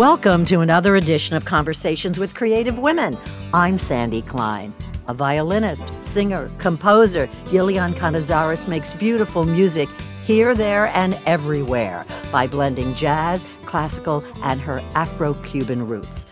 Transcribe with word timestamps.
Welcome 0.00 0.46
to 0.46 0.60
another 0.60 0.96
edition 0.96 1.36
of 1.36 1.44
Conversations 1.44 2.18
with 2.18 2.34
Creative 2.34 2.78
Women. 2.78 3.18
I'm 3.52 3.76
Sandy 3.76 4.22
Klein. 4.22 4.72
A 5.08 5.12
violinist, 5.12 5.92
singer, 6.02 6.50
composer, 6.56 7.26
Yilian 7.48 7.92
Canizares 7.92 8.66
makes 8.66 8.94
beautiful 8.94 9.44
music 9.44 9.90
here, 10.24 10.54
there, 10.54 10.86
and 10.96 11.20
everywhere 11.26 12.06
by 12.32 12.46
blending 12.46 12.94
jazz, 12.94 13.44
classical, 13.66 14.24
and 14.42 14.58
her 14.58 14.80
Afro 14.94 15.34
Cuban 15.34 15.86
roots. 15.86 16.24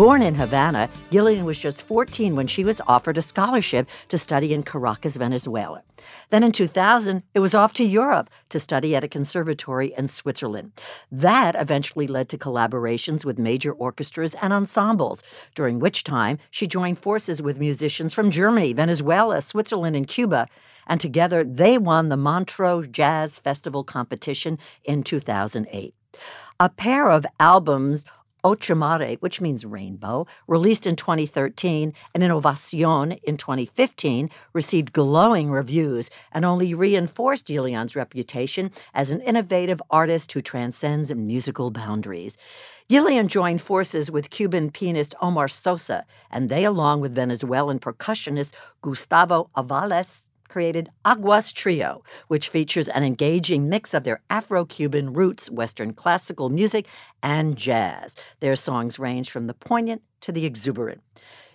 Born 0.00 0.22
in 0.22 0.36
Havana, 0.36 0.88
Yilian 1.10 1.44
was 1.44 1.58
just 1.58 1.86
14 1.86 2.34
when 2.34 2.46
she 2.46 2.64
was 2.64 2.80
offered 2.86 3.18
a 3.18 3.20
scholarship 3.20 3.86
to 4.08 4.16
study 4.16 4.54
in 4.54 4.62
Caracas, 4.62 5.16
Venezuela. 5.16 5.82
Then 6.30 6.42
in 6.42 6.52
2000, 6.52 7.22
it 7.34 7.40
was 7.40 7.54
off 7.54 7.74
to 7.74 7.84
Europe 7.84 8.30
to 8.48 8.58
study 8.58 8.96
at 8.96 9.04
a 9.04 9.08
conservatory 9.08 9.92
in 9.98 10.08
Switzerland. 10.08 10.72
That 11.12 11.54
eventually 11.54 12.06
led 12.06 12.30
to 12.30 12.38
collaborations 12.38 13.26
with 13.26 13.38
major 13.38 13.74
orchestras 13.74 14.34
and 14.36 14.54
ensembles, 14.54 15.22
during 15.54 15.80
which 15.80 16.02
time 16.02 16.38
she 16.50 16.66
joined 16.66 16.98
forces 16.98 17.42
with 17.42 17.60
musicians 17.60 18.14
from 18.14 18.30
Germany, 18.30 18.72
Venezuela, 18.72 19.42
Switzerland, 19.42 19.96
and 19.96 20.08
Cuba. 20.08 20.46
And 20.86 20.98
together 20.98 21.44
they 21.44 21.76
won 21.76 22.08
the 22.08 22.16
Montreux 22.16 22.86
Jazz 22.86 23.38
Festival 23.38 23.84
competition 23.84 24.58
in 24.82 25.02
2008. 25.02 25.94
A 26.58 26.68
pair 26.70 27.10
of 27.10 27.26
albums 27.38 28.04
Ochumare, 28.42 29.18
which 29.20 29.40
means 29.40 29.66
rainbow, 29.66 30.26
released 30.46 30.86
in 30.86 30.96
2013, 30.96 31.92
and 32.14 32.22
Invocación 32.22 33.20
in 33.24 33.36
2015, 33.36 34.30
received 34.52 34.92
glowing 34.92 35.50
reviews 35.50 36.10
and 36.32 36.44
only 36.44 36.72
reinforced 36.72 37.48
Yilian's 37.48 37.96
reputation 37.96 38.70
as 38.94 39.10
an 39.10 39.20
innovative 39.20 39.82
artist 39.90 40.32
who 40.32 40.40
transcends 40.40 41.14
musical 41.14 41.70
boundaries. 41.70 42.36
Yilian 42.88 43.26
joined 43.26 43.62
forces 43.62 44.10
with 44.10 44.30
Cuban 44.30 44.70
pianist 44.70 45.14
Omar 45.20 45.48
Sosa, 45.48 46.06
and 46.30 46.48
they, 46.48 46.64
along 46.64 47.00
with 47.00 47.14
Venezuelan 47.14 47.78
percussionist 47.78 48.52
Gustavo 48.82 49.50
Ovalles, 49.56 50.29
created 50.50 50.90
Aguas 51.04 51.52
Trio, 51.52 52.02
which 52.26 52.48
features 52.48 52.88
an 52.88 53.04
engaging 53.04 53.68
mix 53.68 53.94
of 53.94 54.02
their 54.02 54.20
Afro 54.28 54.64
Cuban 54.64 55.12
roots, 55.12 55.48
Western 55.48 55.92
classical 55.94 56.48
music, 56.48 56.86
and 57.22 57.56
jazz. 57.56 58.16
Their 58.40 58.56
songs 58.56 58.98
range 58.98 59.30
from 59.30 59.46
the 59.46 59.54
poignant 59.54 60.02
to 60.22 60.32
the 60.32 60.44
exuberant. 60.44 61.02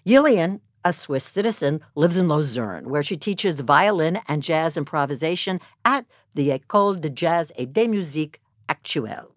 Yilian, 0.08 0.62
a 0.86 0.94
Swiss 0.94 1.26
citizen, 1.26 1.82
lives 1.96 2.18
in 2.18 2.30
Lausanne, 2.30 2.90
where 2.90 3.04
she 3.04 3.18
teaches 3.18 3.60
violin 3.60 4.20
and 4.28 4.42
jazz 4.42 4.78
improvisation 4.78 5.60
at 5.84 6.06
the 6.34 6.50
École 6.50 7.02
de 7.02 7.10
Jazz 7.10 7.52
et 7.58 7.74
de 7.74 7.88
Musique 7.88 8.40
Actuelle. 8.70 9.35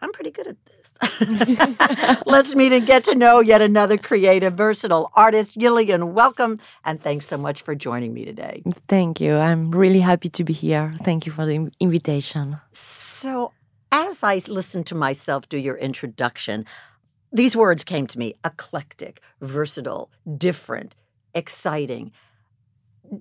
I'm 0.00 0.12
pretty 0.12 0.30
good 0.30 0.46
at 0.46 0.56
this. 0.66 2.22
Let's 2.26 2.54
meet 2.54 2.72
and 2.72 2.86
get 2.86 3.04
to 3.04 3.14
know 3.14 3.40
yet 3.40 3.62
another 3.62 3.96
creative, 3.96 4.54
versatile 4.54 5.10
artist. 5.14 5.58
Yilian, 5.58 6.12
welcome, 6.12 6.58
and 6.84 7.00
thanks 7.00 7.26
so 7.26 7.38
much 7.38 7.62
for 7.62 7.74
joining 7.74 8.12
me 8.12 8.24
today. 8.24 8.62
Thank 8.88 9.20
you. 9.20 9.36
I'm 9.36 9.64
really 9.64 10.00
happy 10.00 10.28
to 10.30 10.44
be 10.44 10.52
here. 10.52 10.92
Thank 11.02 11.26
you 11.26 11.32
for 11.32 11.46
the 11.46 11.70
invitation. 11.80 12.58
So, 12.72 13.52
as 13.92 14.22
I 14.22 14.40
listened 14.48 14.86
to 14.88 14.94
myself 14.94 15.48
do 15.48 15.56
your 15.56 15.76
introduction, 15.76 16.66
these 17.32 17.56
words 17.56 17.84
came 17.84 18.06
to 18.08 18.18
me 18.18 18.34
eclectic, 18.44 19.20
versatile, 19.40 20.10
different, 20.36 20.94
exciting. 21.34 22.12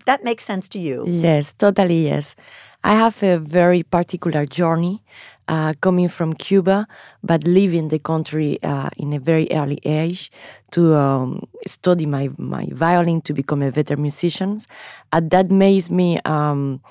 That 0.06 0.24
makes 0.24 0.44
sense 0.44 0.70
to 0.70 0.80
you. 0.80 1.04
Yes, 1.08 1.54
totally, 1.54 2.06
yes. 2.06 2.36
I 2.84 2.96
have 2.96 3.22
a 3.24 3.38
very 3.38 3.84
particular 3.84 4.46
journey 4.46 5.04
uh, 5.48 5.74
coming 5.82 6.10
from 6.10 6.34
Cuba, 6.34 6.88
but 7.24 7.46
leaving 7.46 7.90
the 7.90 8.00
country 8.00 8.62
uh, 8.64 8.90
in 8.98 9.14
a 9.14 9.20
very 9.20 9.48
early 9.52 9.80
age 9.86 10.32
to 10.72 10.96
um, 10.96 11.48
study 11.68 12.06
my, 12.06 12.30
my 12.38 12.68
violin 12.72 13.22
to 13.22 13.34
become 13.34 13.62
a 13.62 13.72
better 13.72 13.98
musician. 13.98 14.60
And 15.12 15.32
that 15.32 15.50
made 15.52 15.90
me 15.90 16.20
um, 16.26 16.82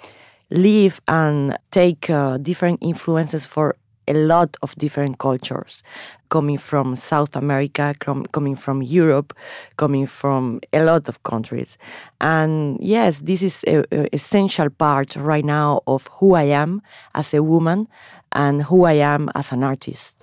live 0.51 1.01
and 1.09 1.57
take 1.71 2.09
uh, 2.11 2.39
different 2.39 2.79
influences 2.83 3.47
for 3.47 3.77
a 4.09 4.15
lot 4.15 4.57
of 4.63 4.75
different 4.77 5.19
cultures 5.19 5.83
coming 6.29 6.59
from 6.59 6.97
South 6.97 7.37
America, 7.37 7.95
com- 8.01 8.27
coming 8.27 8.57
from 8.57 8.83
Europe, 8.83 9.35
coming 9.77 10.07
from 10.07 10.61
a 10.73 10.83
lot 10.83 11.09
of 11.09 11.23
countries. 11.23 11.79
And 12.21 12.79
yes, 12.81 13.21
this 13.21 13.43
is 13.43 13.63
an 13.65 14.09
essential 14.13 14.71
part 14.71 15.17
right 15.17 15.45
now 15.45 15.83
of 15.87 16.09
who 16.19 16.35
I 16.35 16.45
am 16.45 16.83
as 17.15 17.35
a 17.35 17.43
woman 17.43 17.89
and 18.33 18.63
who 18.63 18.85
I 18.85 18.95
am 18.95 19.29
as 19.35 19.53
an 19.53 19.63
artist. 19.63 20.23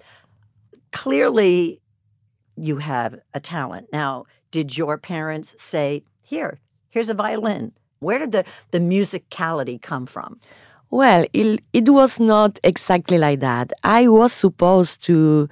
Clearly, 0.91 1.79
you 2.56 2.78
have 2.78 3.19
a 3.34 3.39
talent. 3.39 3.88
Now, 3.94 4.25
did 4.51 4.78
your 4.78 4.97
parents 4.97 5.56
say, 5.62 6.03
Here, 6.23 6.59
here's 6.89 7.09
a 7.09 7.13
violin? 7.13 7.72
Where 8.00 8.19
did 8.19 8.31
the, 8.31 8.45
the 8.72 8.79
musicality 8.79 9.81
come 9.81 10.06
from? 10.06 10.39
Well, 10.91 11.25
it, 11.33 11.61
it 11.73 11.89
was 11.89 12.19
not 12.19 12.59
exactly 12.63 13.17
like 13.17 13.39
that. 13.41 13.72
I 13.83 14.07
was 14.07 14.33
supposed 14.33 15.03
to 15.05 15.47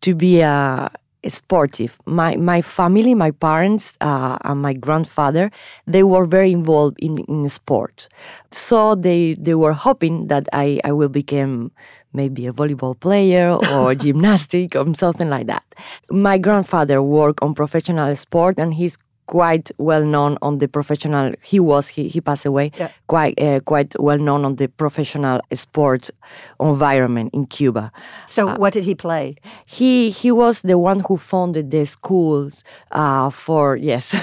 to 0.00 0.14
be 0.14 0.40
a, 0.40 0.90
a 1.22 1.30
sportive. 1.30 1.96
My 2.06 2.34
my 2.36 2.60
family, 2.60 3.14
my 3.14 3.30
parents, 3.30 3.96
uh, 4.00 4.38
and 4.44 4.60
my 4.60 4.72
grandfather, 4.72 5.50
they 5.86 6.02
were 6.02 6.26
very 6.26 6.50
involved 6.50 6.98
in 6.98 7.18
in 7.28 7.48
sport. 7.48 8.08
So 8.50 8.96
they 8.96 9.34
they 9.34 9.54
were 9.54 9.74
hoping 9.74 10.26
that 10.26 10.48
I 10.52 10.80
I 10.84 10.90
will 10.92 11.08
become 11.08 11.70
maybe 12.12 12.46
a 12.48 12.52
volleyball 12.52 12.98
player 12.98 13.50
or 13.70 13.94
gymnastic 14.04 14.74
or 14.74 14.92
something 14.94 15.30
like 15.30 15.46
that. 15.46 15.62
My 16.10 16.38
grandfather 16.38 17.00
worked 17.00 17.42
on 17.42 17.54
professional 17.54 18.14
sport 18.16 18.58
and 18.58 18.74
he's 18.74 18.98
quite 19.30 19.70
well 19.78 20.04
known 20.04 20.36
on 20.42 20.58
the 20.58 20.66
professional. 20.66 21.32
He 21.40 21.60
was 21.60 21.86
he 21.86 22.08
he 22.08 22.20
passed 22.20 22.44
away. 22.44 22.72
Yeah. 22.76 22.90
Quite 23.06 23.40
uh, 23.40 23.60
quite 23.60 23.94
well 24.00 24.18
known 24.18 24.44
on 24.44 24.56
the 24.56 24.66
professional 24.66 25.40
sports 25.54 26.10
environment 26.58 27.30
in 27.32 27.46
Cuba. 27.46 27.92
So 28.26 28.48
uh, 28.48 28.56
what 28.56 28.72
did 28.72 28.82
he 28.84 28.96
play? 28.96 29.36
He 29.66 30.10
he 30.10 30.32
was 30.32 30.62
the 30.62 30.78
one 30.78 31.00
who 31.06 31.16
founded 31.16 31.70
the 31.70 31.86
schools 31.86 32.64
uh, 32.90 33.30
for 33.30 33.76
yes. 33.76 34.14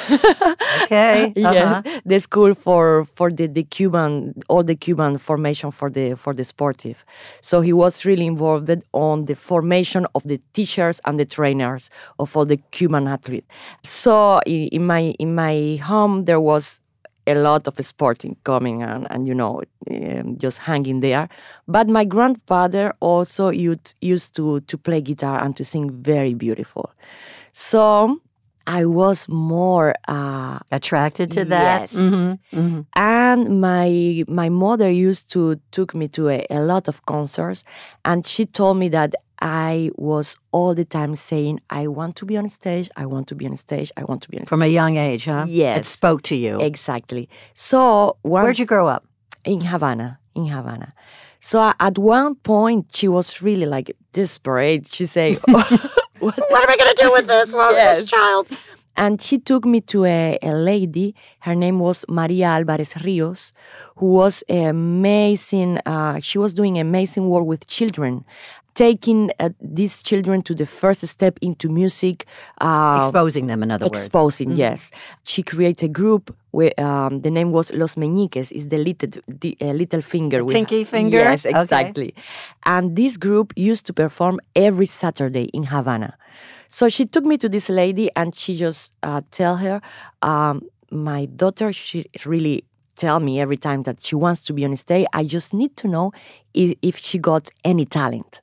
okay. 0.84 1.34
Uh-huh. 1.48 1.82
yes, 1.86 2.02
the 2.06 2.20
school 2.20 2.54
for 2.54 3.06
for 3.06 3.32
the, 3.32 3.48
the 3.48 3.64
Cuban 3.64 4.34
all 4.50 4.64
the 4.64 4.76
Cuban 4.76 5.18
formation 5.18 5.72
for 5.72 5.90
the 5.90 6.16
for 6.16 6.34
the 6.34 6.44
sportive. 6.44 7.06
So 7.42 7.62
he 7.62 7.72
was 7.72 8.06
really 8.06 8.26
involved 8.26 8.70
on 8.92 9.26
the 9.26 9.36
formation 9.36 10.06
of 10.16 10.24
the 10.24 10.40
teachers 10.52 11.00
and 11.06 11.18
the 11.18 11.26
trainers 11.26 11.90
of 12.20 12.36
all 12.36 12.46
the 12.46 12.58
Cuban 12.72 13.08
athletes. 13.08 13.48
So 13.84 14.42
in, 14.46 14.68
in 14.76 14.86
my 14.86 14.97
my 14.98 15.14
in 15.20 15.36
my 15.36 15.80
home 15.84 16.26
there 16.26 16.40
was 16.40 16.80
a 17.28 17.36
lot 17.36 17.68
of 17.68 17.76
sporting 17.86 18.38
coming 18.44 18.82
and, 18.82 19.06
and 19.10 19.28
you 19.28 19.36
know 19.36 19.62
um, 19.92 20.38
just 20.38 20.60
hanging 20.60 21.02
there. 21.02 21.28
But 21.68 21.88
my 21.90 22.06
grandfather 22.06 22.94
also 23.00 23.50
used, 23.50 23.96
used 24.02 24.36
to 24.38 24.62
to 24.62 24.78
play 24.78 25.02
guitar 25.02 25.44
and 25.44 25.56
to 25.58 25.64
sing 25.64 25.92
very 25.92 26.34
beautiful. 26.34 26.86
So 27.52 28.22
I 28.68 28.86
was 28.86 29.30
more 29.30 29.96
uh, 30.10 30.60
attracted 30.72 31.32
to 31.32 31.46
that. 31.46 31.82
Yes. 31.82 31.94
Mm-hmm, 31.94 32.60
mm-hmm. 32.60 32.82
And 32.96 33.62
my 33.62 34.26
my 34.28 34.50
mother 34.50 34.92
used 34.92 35.32
to 35.32 35.60
took 35.72 35.96
me 35.96 36.10
to 36.10 36.30
a, 36.30 36.46
a 36.50 36.60
lot 36.60 36.88
of 36.90 37.06
concerts, 37.06 37.64
and 38.04 38.28
she 38.28 38.46
told 38.46 38.78
me 38.78 38.90
that 38.90 39.16
I 39.40 39.92
was 39.96 40.38
all 40.52 40.76
the 40.76 40.84
time 40.84 41.16
saying, 41.16 41.62
I 41.70 41.88
want 41.88 42.16
to 42.18 42.26
be 42.26 42.38
on 42.38 42.50
stage, 42.50 42.90
I 42.98 43.06
want 43.06 43.28
to 43.28 43.36
be 43.36 43.46
on 43.46 43.56
stage, 43.56 43.92
I 43.96 44.04
want 44.04 44.24
to 44.24 44.30
be 44.30 44.38
on 44.38 44.44
stage. 44.44 44.50
From 44.50 44.64
a 44.64 44.68
young 44.68 44.98
age, 44.98 45.26
huh? 45.26 45.46
Yes. 45.48 45.80
It 45.80 45.86
spoke 45.86 46.24
to 46.24 46.36
you. 46.36 46.60
Exactly. 46.60 47.30
So, 47.54 48.18
where'd 48.24 48.58
you 48.60 48.66
grow 48.66 48.88
up? 48.88 49.06
In 49.46 49.62
Havana. 49.62 50.20
In 50.36 50.48
Havana. 50.48 50.94
So 51.40 51.72
at 51.80 51.98
one 51.98 52.36
point, 52.36 52.88
she 52.94 53.08
was 53.08 53.42
really 53.42 53.66
like 53.66 53.96
desperate. 54.12 54.88
She 54.88 55.06
said, 55.06 55.40
what, 56.20 56.38
what, 56.38 56.64
am 56.64 56.70
I 56.70 56.78
going 56.78 56.96
to 56.96 57.04
do 57.04 57.12
with 57.12 57.28
this, 57.28 57.54
well, 57.54 57.72
yes. 57.74 58.02
this 58.02 58.10
child? 58.10 58.48
And 58.96 59.22
she 59.22 59.38
took 59.38 59.64
me 59.64 59.82
to 59.82 60.06
a, 60.06 60.40
a 60.42 60.52
lady. 60.54 61.14
Her 61.42 61.54
name 61.54 61.80
was 61.80 62.04
Maria 62.10 62.48
Alvarez 62.48 62.96
Rios, 63.04 63.54
who 63.98 64.08
was 64.08 64.44
amazing. 64.50 65.78
Uh, 65.86 66.20
she 66.20 66.40
was 66.40 66.54
doing 66.54 66.80
amazing 66.80 67.30
work 67.30 67.46
with 67.46 67.68
children 67.68 68.26
taking 68.78 69.32
uh, 69.40 69.50
these 69.60 70.04
children 70.04 70.40
to 70.44 70.54
the 70.54 70.66
first 70.66 71.06
step 71.08 71.40
into 71.42 71.68
music. 71.68 72.28
Uh, 72.62 73.00
exposing 73.02 73.48
them, 73.48 73.64
in 73.64 73.72
other 73.72 73.88
exposing, 73.88 73.90
words. 73.90 74.06
Exposing, 74.06 74.50
mm-hmm. 74.50 74.60
yes. 74.60 74.92
She 75.24 75.42
created 75.42 75.90
a 75.90 75.94
group 75.94 76.36
where 76.52 76.80
um, 76.80 77.22
the 77.22 77.32
name 77.32 77.52
was 77.52 77.74
Los 77.74 77.96
Meñiques, 77.96 78.52
is 78.52 78.68
the 78.68 78.78
little, 78.78 79.10
the, 79.28 79.58
uh, 79.60 79.66
little 79.74 80.04
finger. 80.04 80.44
The 80.44 80.54
pinky 80.54 80.84
finger? 80.84 81.18
Yes, 81.18 81.44
exactly. 81.46 82.10
Okay. 82.10 82.22
And 82.66 82.96
this 82.96 83.18
group 83.18 83.52
used 83.56 83.88
to 83.88 83.94
perform 83.94 84.40
every 84.56 84.86
Saturday 84.86 85.46
in 85.46 85.64
Havana. 85.64 86.16
So 86.70 86.88
she 86.88 87.08
took 87.08 87.26
me 87.26 87.38
to 87.38 87.50
this 87.50 87.70
lady 87.70 88.12
and 88.16 88.36
she 88.36 88.56
just 88.56 88.94
uh, 89.02 89.22
tell 89.32 89.58
her, 89.58 89.82
um, 90.22 90.62
my 90.92 91.26
daughter, 91.26 91.74
she 91.74 92.06
really 92.26 92.64
tell 92.96 93.20
me 93.20 93.40
every 93.40 93.58
time 93.58 93.84
that 93.84 94.02
she 94.02 94.16
wants 94.16 94.42
to 94.42 94.54
be 94.54 94.66
on 94.66 94.76
stage. 94.76 95.08
I 95.14 95.24
just 95.24 95.52
need 95.54 95.76
to 95.78 95.88
know 95.88 96.12
if, 96.54 96.78
if 96.84 96.98
she 96.98 97.18
got 97.18 97.50
any 97.64 97.86
talent. 97.86 98.42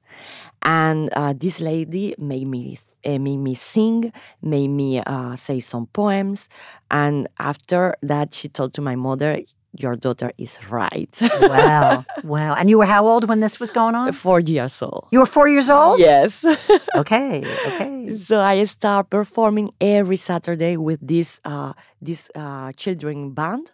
And 0.65 1.11
uh, 1.13 1.35
this 1.37 1.61
lady 1.61 2.15
made 2.19 2.47
me 2.47 2.79
uh, 3.05 3.19
made 3.19 3.37
me 3.37 3.55
sing, 3.55 4.13
made 4.43 4.69
me 4.69 5.01
uh, 5.01 5.37
say 5.37 5.61
some 5.61 5.87
poems, 5.87 6.49
and 6.91 7.29
after 7.39 7.95
that, 8.03 8.33
she 8.35 8.49
told 8.49 8.73
to 8.75 8.81
my 8.81 8.97
mother, 8.97 9.41
"Your 9.79 9.95
daughter 9.97 10.33
is 10.39 10.59
right." 10.71 11.15
wow, 11.41 12.05
wow. 12.23 12.55
And 12.55 12.71
you 12.71 12.79
were 12.79 12.87
how 12.87 13.07
old 13.07 13.29
when 13.29 13.41
this 13.41 13.61
was 13.61 13.71
going 13.71 13.95
on? 13.95 14.13
Four 14.13 14.41
years 14.41 14.81
old. 14.81 15.09
You 15.11 15.19
were 15.21 15.27
four 15.27 15.49
years 15.49 15.69
old. 15.69 15.99
Yes. 15.99 16.45
okay. 16.97 17.45
Okay. 17.67 18.17
So 18.17 18.41
I 18.41 18.65
start 18.65 19.11
performing 19.11 19.71
every 19.81 20.17
Saturday 20.17 20.77
with 20.79 21.01
this 21.07 21.41
uh, 21.45 21.75
this 22.01 22.31
uh, 22.35 22.73
children 22.73 23.33
band, 23.33 23.73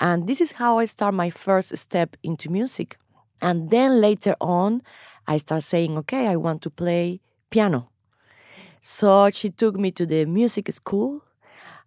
and 0.00 0.26
this 0.26 0.40
is 0.40 0.52
how 0.52 0.78
I 0.78 0.86
start 0.86 1.12
my 1.14 1.30
first 1.30 1.76
step 1.76 2.16
into 2.22 2.50
music. 2.50 2.96
And 3.42 3.70
then 3.70 4.00
later 4.00 4.36
on, 4.40 4.82
I 5.26 5.36
start 5.38 5.62
saying, 5.62 5.96
okay, 5.98 6.26
I 6.28 6.36
want 6.36 6.62
to 6.62 6.70
play 6.70 7.20
piano. 7.50 7.88
So 8.80 9.30
she 9.30 9.50
took 9.50 9.76
me 9.76 9.90
to 9.92 10.06
the 10.06 10.24
music 10.26 10.70
school. 10.72 11.22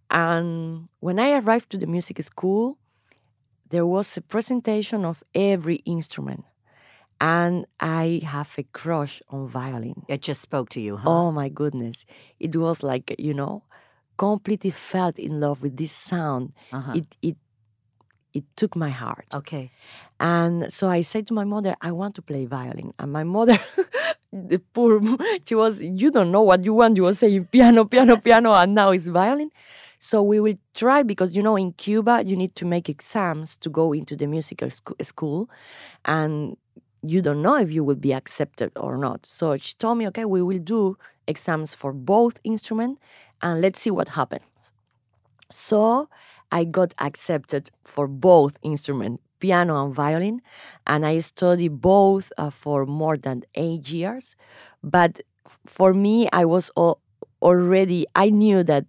And 0.09 0.87
when 0.99 1.19
I 1.19 1.37
arrived 1.39 1.69
to 1.71 1.77
the 1.77 1.87
music 1.87 2.21
school, 2.23 2.77
there 3.69 3.85
was 3.85 4.15
a 4.17 4.21
presentation 4.21 5.03
of 5.03 5.23
every 5.33 5.77
instrument. 5.85 6.45
And 7.19 7.65
I 7.79 8.21
have 8.25 8.53
a 8.57 8.63
crush 8.63 9.21
on 9.29 9.47
violin. 9.47 10.03
It 10.07 10.21
just 10.21 10.41
spoke 10.41 10.69
to 10.69 10.81
you, 10.81 10.97
huh? 10.97 11.09
Oh 11.09 11.31
my 11.31 11.49
goodness. 11.49 12.05
It 12.39 12.55
was 12.55 12.83
like, 12.83 13.15
you 13.17 13.33
know, 13.33 13.63
completely 14.17 14.71
felt 14.71 15.17
in 15.17 15.39
love 15.39 15.61
with 15.63 15.77
this 15.77 15.91
sound. 15.91 16.53
Uh-huh. 16.71 16.93
It 16.95 17.17
it 17.21 17.37
it 18.35 18.43
took 18.57 18.75
my 18.75 18.89
heart. 18.89 19.25
Okay. 19.33 19.71
And 20.19 20.71
so 20.71 20.89
I 20.89 21.01
said 21.01 21.25
to 21.27 21.33
my 21.33 21.45
mother, 21.45 21.75
I 21.81 21.91
want 21.91 22.15
to 22.15 22.21
play 22.21 22.45
violin. 22.45 22.93
And 22.99 23.11
my 23.11 23.23
mother, 23.23 23.57
the 24.33 24.59
poor, 24.73 25.01
she 25.47 25.55
was, 25.55 25.81
you 25.81 26.11
don't 26.11 26.31
know 26.31 26.41
what 26.41 26.63
you 26.65 26.73
want. 26.73 26.97
You 26.97 27.03
were 27.03 27.15
saying 27.15 27.45
piano, 27.45 27.85
piano, 27.85 28.17
piano, 28.25 28.53
and 28.53 28.75
now 28.75 28.91
it's 28.91 29.07
violin. 29.07 29.49
So 29.99 30.21
we 30.21 30.41
will 30.41 30.59
try 30.75 31.01
because, 31.01 31.35
you 31.35 31.41
know, 31.41 31.55
in 31.55 31.71
Cuba, 31.71 32.23
you 32.25 32.35
need 32.35 32.55
to 32.57 32.65
make 32.65 32.89
exams 32.89 33.55
to 33.57 33.69
go 33.69 33.93
into 33.93 34.17
the 34.17 34.27
musical 34.27 34.69
sc- 34.69 35.01
school. 35.01 35.49
And 36.03 36.57
you 37.01 37.21
don't 37.21 37.41
know 37.41 37.55
if 37.55 37.71
you 37.71 37.85
will 37.85 37.95
be 37.95 38.13
accepted 38.13 38.71
or 38.75 38.97
not. 38.97 39.25
So 39.25 39.57
she 39.57 39.75
told 39.75 39.97
me, 39.97 40.07
okay, 40.07 40.25
we 40.25 40.41
will 40.41 40.59
do 40.59 40.97
exams 41.25 41.73
for 41.73 41.93
both 41.93 42.39
instruments 42.43 42.99
and 43.41 43.61
let's 43.61 43.79
see 43.79 43.91
what 43.91 44.09
happens. 44.09 44.43
So 45.49 46.09
I 46.59 46.61
got 46.77 46.91
accepted 47.07 47.63
for 47.93 48.05
both 48.07 48.53
instruments, 48.71 49.21
piano 49.39 49.73
and 49.83 49.93
violin, 50.03 50.37
and 50.91 51.01
I 51.05 51.15
studied 51.19 51.75
both 51.81 52.25
uh, 52.37 52.49
for 52.63 52.79
more 53.01 53.17
than 53.25 53.37
eight 53.65 53.85
years. 53.99 54.25
But 54.95 55.13
for 55.77 55.89
me, 56.05 56.17
I 56.41 56.43
was 56.55 56.65
al- 56.83 56.99
already, 57.41 58.01
I 58.15 58.27
knew 58.41 58.59
that 58.71 58.85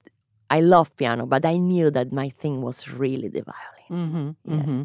I 0.57 0.61
love 0.75 0.89
piano, 1.01 1.27
but 1.35 1.45
I 1.45 1.57
knew 1.71 1.91
that 1.97 2.09
my 2.13 2.29
thing 2.43 2.57
was 2.63 2.79
really 3.03 3.29
the 3.37 3.43
violin. 3.53 3.89
Mm-hmm, 3.91 4.29
Yes. 4.53 4.67
mm-hmm. 4.67 4.83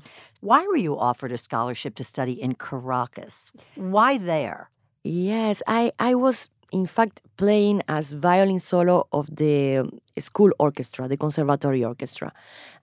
Why 0.50 0.62
were 0.68 0.81
you 0.88 0.94
offered 1.10 1.31
a 1.31 1.38
scholarship 1.48 1.94
to 2.00 2.04
study 2.13 2.36
in 2.45 2.51
Caracas? 2.66 3.51
Why 3.95 4.18
there? 4.18 4.62
Yes, 5.04 5.62
I, 5.68 5.92
I 6.10 6.12
was 6.25 6.50
in 6.72 6.86
fact 6.86 7.22
playing 7.38 7.82
as 7.88 8.14
violin 8.14 8.60
solo 8.60 9.08
of 9.12 9.34
the 9.36 9.90
school 10.20 10.52
orchestra, 10.60 11.08
the 11.08 11.18
conservatory 11.18 11.84
orchestra. 11.84 12.32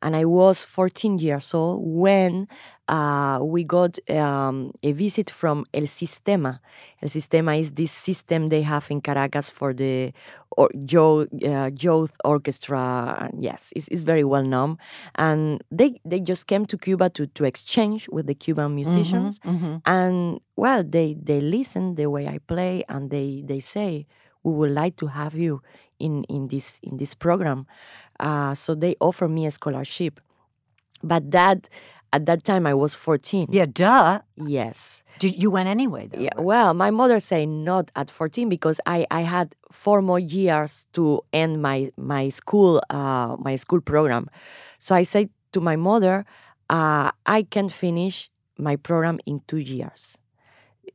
And 0.03 0.15
I 0.15 0.25
was 0.25 0.65
14 0.65 1.19
years 1.19 1.55
old 1.55 1.83
when 1.85 2.49
uh, 2.89 3.41
we 3.43 3.65
got 3.65 3.99
um, 4.11 4.73
a 4.83 4.93
visit 4.93 5.31
from 5.31 5.65
El 5.73 5.83
Sistema. 5.87 6.61
El 7.03 7.09
Sistema 7.09 7.59
is 7.59 7.73
this 7.73 7.93
system 7.93 8.49
they 8.49 8.63
have 8.63 8.91
in 8.91 9.01
Caracas 9.01 9.51
for 9.51 9.73
the 9.73 10.13
or, 10.59 10.69
youth, 10.75 11.29
uh, 11.45 11.71
youth 11.87 12.13
orchestra. 12.25 12.83
And 13.21 13.43
yes, 13.43 13.73
it's, 13.77 13.89
it's 13.89 14.03
very 14.03 14.25
well 14.25 14.43
known. 14.55 14.79
And 15.15 15.63
they, 15.71 16.01
they 16.05 16.21
just 16.21 16.47
came 16.47 16.65
to 16.67 16.77
Cuba 16.77 17.11
to, 17.11 17.27
to 17.39 17.45
exchange 17.45 18.09
with 18.11 18.27
the 18.27 18.35
Cuban 18.35 18.75
musicians 18.75 19.39
Mm-hmm. 19.45 19.77
and 19.87 20.41
well 20.57 20.83
they 20.97 21.09
they 21.29 21.41
listen 21.41 21.95
the 21.95 22.07
way 22.15 22.27
i 22.27 22.39
play 22.53 22.83
and 22.89 23.11
they 23.11 23.43
they 23.51 23.61
say 23.61 24.07
we 24.43 24.53
would 24.59 24.71
like 24.83 24.97
to 24.97 25.07
have 25.21 25.35
you 25.45 25.61
in 25.99 26.25
in 26.25 26.49
this 26.49 26.79
in 26.83 26.97
this 26.97 27.15
program 27.15 27.67
uh, 28.21 28.55
so 28.55 28.75
they 28.75 28.95
offer 29.01 29.29
me 29.29 29.47
a 29.47 29.51
scholarship 29.51 30.21
but 31.03 31.31
that 31.31 31.69
at 32.13 32.27
that 32.27 32.43
time 32.45 32.67
i 32.67 32.75
was 32.75 32.95
14 32.95 33.47
Yeah, 33.51 33.67
duh. 33.67 34.21
yes 34.37 35.03
Did, 35.19 35.35
you 35.43 35.51
went 35.51 35.69
anyway, 35.69 36.07
though. 36.07 36.21
yeah, 36.21 36.31
right? 36.37 36.45
well, 36.47 36.71
my 36.75 36.91
mother 36.91 37.19
said 37.21 37.49
not 37.49 37.91
at 37.97 38.09
14 38.11 38.49
because 38.49 38.79
I, 38.87 39.05
I 39.11 39.23
had 39.27 39.57
four 39.73 40.01
more 40.01 40.21
years 40.21 40.87
to 40.93 41.23
end 41.33 41.61
my 41.61 41.91
my 41.97 42.31
school 42.31 42.81
uh, 42.89 43.35
my 43.43 43.57
school 43.59 43.81
program. 43.83 44.31
So 44.79 44.95
I 44.95 45.03
said 45.05 45.29
to 45.55 45.61
my 45.61 45.75
mother, 45.77 46.25
uh, 46.71 47.11
I 47.27 47.43
can 47.51 47.69
finish 47.69 48.31
my 48.59 48.77
program 48.77 49.19
in 49.27 49.41
two 49.51 49.59
years. 49.59 50.19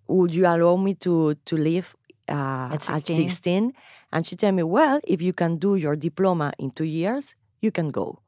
Would 0.08 0.34
you 0.34 0.46
allow 0.48 0.78
me 0.78 0.94
to 1.04 1.36
to 1.50 1.56
leave 1.58 1.96
uh, 2.32 2.72
At 2.72 2.88
at 2.90 3.04
16? 3.04 3.28
16? 3.30 3.74
And 4.14 4.26
she 4.26 4.36
told 4.36 4.54
me, 4.56 4.64
well, 4.64 5.00
if 5.04 5.22
you 5.22 5.34
can 5.34 5.58
do 5.60 5.76
your 5.76 5.96
diploma 5.98 6.54
in 6.58 6.72
two 6.72 6.86
years, 6.88 7.36
you 7.60 7.72
can 7.72 7.92
go. 7.92 8.20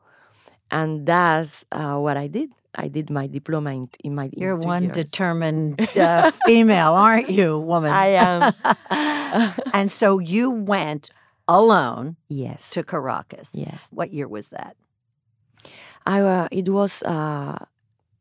And 0.72 1.06
that's 1.06 1.64
uh, 1.72 1.96
what 2.04 2.18
I 2.18 2.28
did. 2.28 2.50
I 2.77 2.88
did 2.88 3.10
my 3.10 3.27
diploma 3.27 3.72
in, 3.74 3.89
in 4.04 4.16
my 4.16 4.30
You're 4.36 4.57
two 4.60 4.68
one 4.68 4.83
years. 4.83 4.95
determined 4.95 5.80
uh, 5.98 6.31
female, 6.45 6.94
aren't 6.94 7.30
you, 7.30 7.60
woman? 7.60 7.92
I 7.92 8.07
am. 8.07 8.54
and 9.74 9.92
so 9.92 10.19
you 10.19 10.51
went 10.51 11.10
alone 11.48 12.16
Yes. 12.30 12.69
to 12.72 12.83
Caracas. 12.83 13.51
Yes. 13.54 13.88
What 13.92 14.12
year 14.13 14.27
was 14.27 14.50
that? 14.50 14.75
I 16.06 16.22
uh, 16.22 16.48
it 16.51 16.69
was 16.69 17.01
uh, 17.04 17.57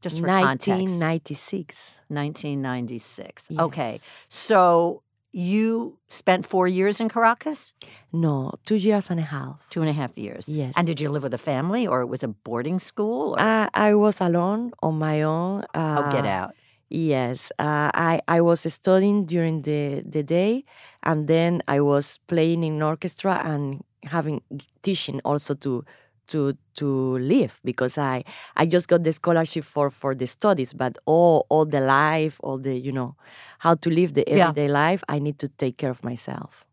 Just 0.01 0.21
for 0.21 0.27
context. 0.27 0.69
1996. 0.69 2.01
1996. 2.09 3.49
Okay. 3.59 4.01
So 4.29 5.03
you 5.35 5.99
spent 6.09 6.47
four 6.47 6.69
years 6.69 7.01
in 7.01 7.09
Caracas? 7.09 7.73
No, 8.13 8.53
two 8.65 8.77
years 8.77 9.11
and 9.11 9.19
a 9.19 9.25
half. 9.25 9.69
Two 9.69 9.81
and 9.81 9.91
a 9.91 9.93
half 9.93 10.17
years. 10.17 10.49
Yes. 10.49 10.75
And 10.77 10.87
did 10.87 11.01
you 11.01 11.09
live 11.09 11.25
with 11.25 11.35
a 11.35 11.39
family 11.39 11.87
or 11.87 12.01
it 12.03 12.07
was 12.07 12.23
a 12.23 12.29
boarding 12.29 12.79
school? 12.79 13.33
Or, 13.33 13.41
I, 13.41 13.69
I 13.75 13.95
was 13.95 14.21
alone 14.21 14.73
on 14.81 14.99
my 14.99 15.23
own. 15.23 15.65
Uh, 15.75 16.05
oh, 16.07 16.13
get 16.13 16.25
out. 16.25 16.55
Yes, 16.89 17.51
uh, 17.59 17.91
I 17.95 18.21
I 18.29 18.41
was 18.41 18.61
studying 18.73 19.25
during 19.25 19.63
the 19.63 20.05
the 20.07 20.23
day, 20.23 20.65
and 21.03 21.27
then 21.27 21.63
I 21.67 21.81
was 21.81 22.19
playing 22.29 22.63
in 22.63 22.83
orchestra 22.83 23.41
and 23.43 23.83
having 24.05 24.43
teaching 24.83 25.21
also 25.25 25.55
to 25.55 25.85
to 26.29 26.57
to 26.77 27.19
live 27.19 27.61
because 27.65 27.99
I 27.99 28.25
I 28.57 28.67
just 28.67 28.89
got 28.89 29.03
the 29.05 29.13
scholarship 29.13 29.65
for 29.65 29.91
for 29.91 30.15
the 30.15 30.27
studies, 30.27 30.73
but 30.73 30.99
all 31.07 31.47
all 31.49 31.65
the 31.67 31.81
life, 31.81 32.41
all 32.43 32.59
the 32.59 32.75
you 32.79 32.93
know 32.93 33.17
how 33.59 33.75
to 33.77 33.91
live 33.91 34.15
the 34.15 34.25
Yeah. 34.27 34.49
everyday 34.49 34.69
life, 34.69 35.03
I 35.09 35.19
need 35.19 35.39
to 35.39 35.49
take 35.49 35.77
care 35.77 35.91
of 35.91 36.03
myself. 36.05 36.65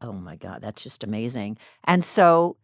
Oh 0.00 0.12
my 0.12 0.36
God, 0.36 0.60
that's 0.62 0.82
just 0.82 1.04
amazing. 1.04 1.58
And 1.84 2.04
so 2.04 2.56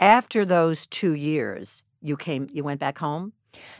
after 0.00 0.44
those 0.44 0.86
two 0.86 1.12
years, 1.14 1.82
you 2.02 2.16
came, 2.16 2.48
you 2.52 2.62
went 2.64 2.80
back 2.80 2.98
home? 2.98 3.32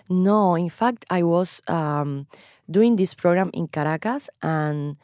No, 0.09 0.55
in 0.57 0.71
fact, 0.71 1.05
I 1.11 1.23
was 1.23 1.61
um, 1.69 2.27
doing 2.71 2.97
this 2.97 3.15
program 3.15 3.51
in 3.53 3.69
Caracas, 3.69 4.31
and 4.43 4.97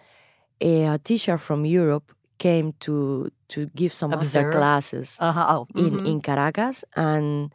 a, 0.61 0.99
teacher 0.99 1.39
from 1.39 1.65
Europe 1.65 2.13
came 2.39 2.73
to 2.81 3.31
to 3.49 3.67
give 3.75 3.93
some 3.93 4.13
master 4.13 4.41
Observe? 4.41 4.53
classes 4.53 5.19
Uh-huh. 5.21 5.47
Oh, 5.49 5.69
in 5.75 6.01
mhm. 6.01 6.07
in 6.07 6.21
Caracas. 6.21 6.85
And 6.97 7.53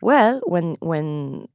well, 0.00 0.40
when 0.46 0.76
when 0.80 1.48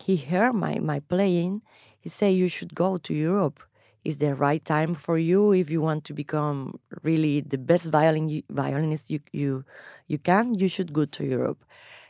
he 0.00 0.16
heard 0.16 0.54
my 0.54 0.78
my 0.80 1.00
playing, 1.00 1.62
he 2.00 2.08
said, 2.08 2.34
"You 2.34 2.48
should 2.48 2.74
go 2.74 2.98
to 2.98 3.14
Europe. 3.14 3.60
It's 4.04 4.18
the 4.18 4.34
right 4.34 4.64
time 4.64 4.94
for 4.94 5.18
you 5.18 5.52
if 5.52 5.70
you 5.70 5.80
want 5.82 6.04
to 6.04 6.14
become 6.14 6.78
really 7.02 7.40
the 7.40 7.58
best 7.58 7.90
violin 7.90 8.28
you, 8.28 8.42
violinist 8.50 9.10
you 9.10 9.20
you 9.32 9.64
you 10.08 10.18
can. 10.18 10.54
You 10.54 10.68
should 10.68 10.92
go 10.92 11.04
to 11.06 11.24
Europe." 11.24 11.64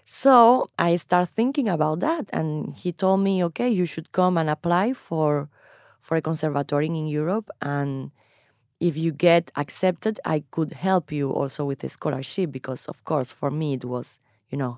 So 0.04 0.68
I 0.78 0.96
start 0.96 1.30
thinking 1.30 1.68
about 1.68 2.00
that, 2.00 2.28
and 2.32 2.74
he 2.74 2.92
told 2.92 3.20
me, 3.20 3.42
"Okay, 3.44 3.68
you 3.70 3.86
should 3.86 4.12
come 4.12 4.36
and 4.38 4.50
apply 4.50 4.92
for 4.94 5.48
for 6.00 6.16
a 6.16 6.22
conservatory 6.22 6.86
in 6.86 7.06
Europe, 7.08 7.50
and 7.62 8.10
if 8.88 8.94
you 9.04 9.10
get 9.12 9.44
accepted, 9.56 10.14
I 10.34 10.38
could 10.54 10.72
help 10.88 11.10
you 11.10 11.30
also 11.40 11.64
with 11.64 11.82
a 11.84 11.88
scholarship 11.88 12.52
because, 12.58 12.82
of 12.92 12.98
course, 13.10 13.32
for 13.40 13.50
me 13.50 13.68
it 13.78 13.84
was, 13.94 14.20
you 14.50 14.58
know, 14.62 14.74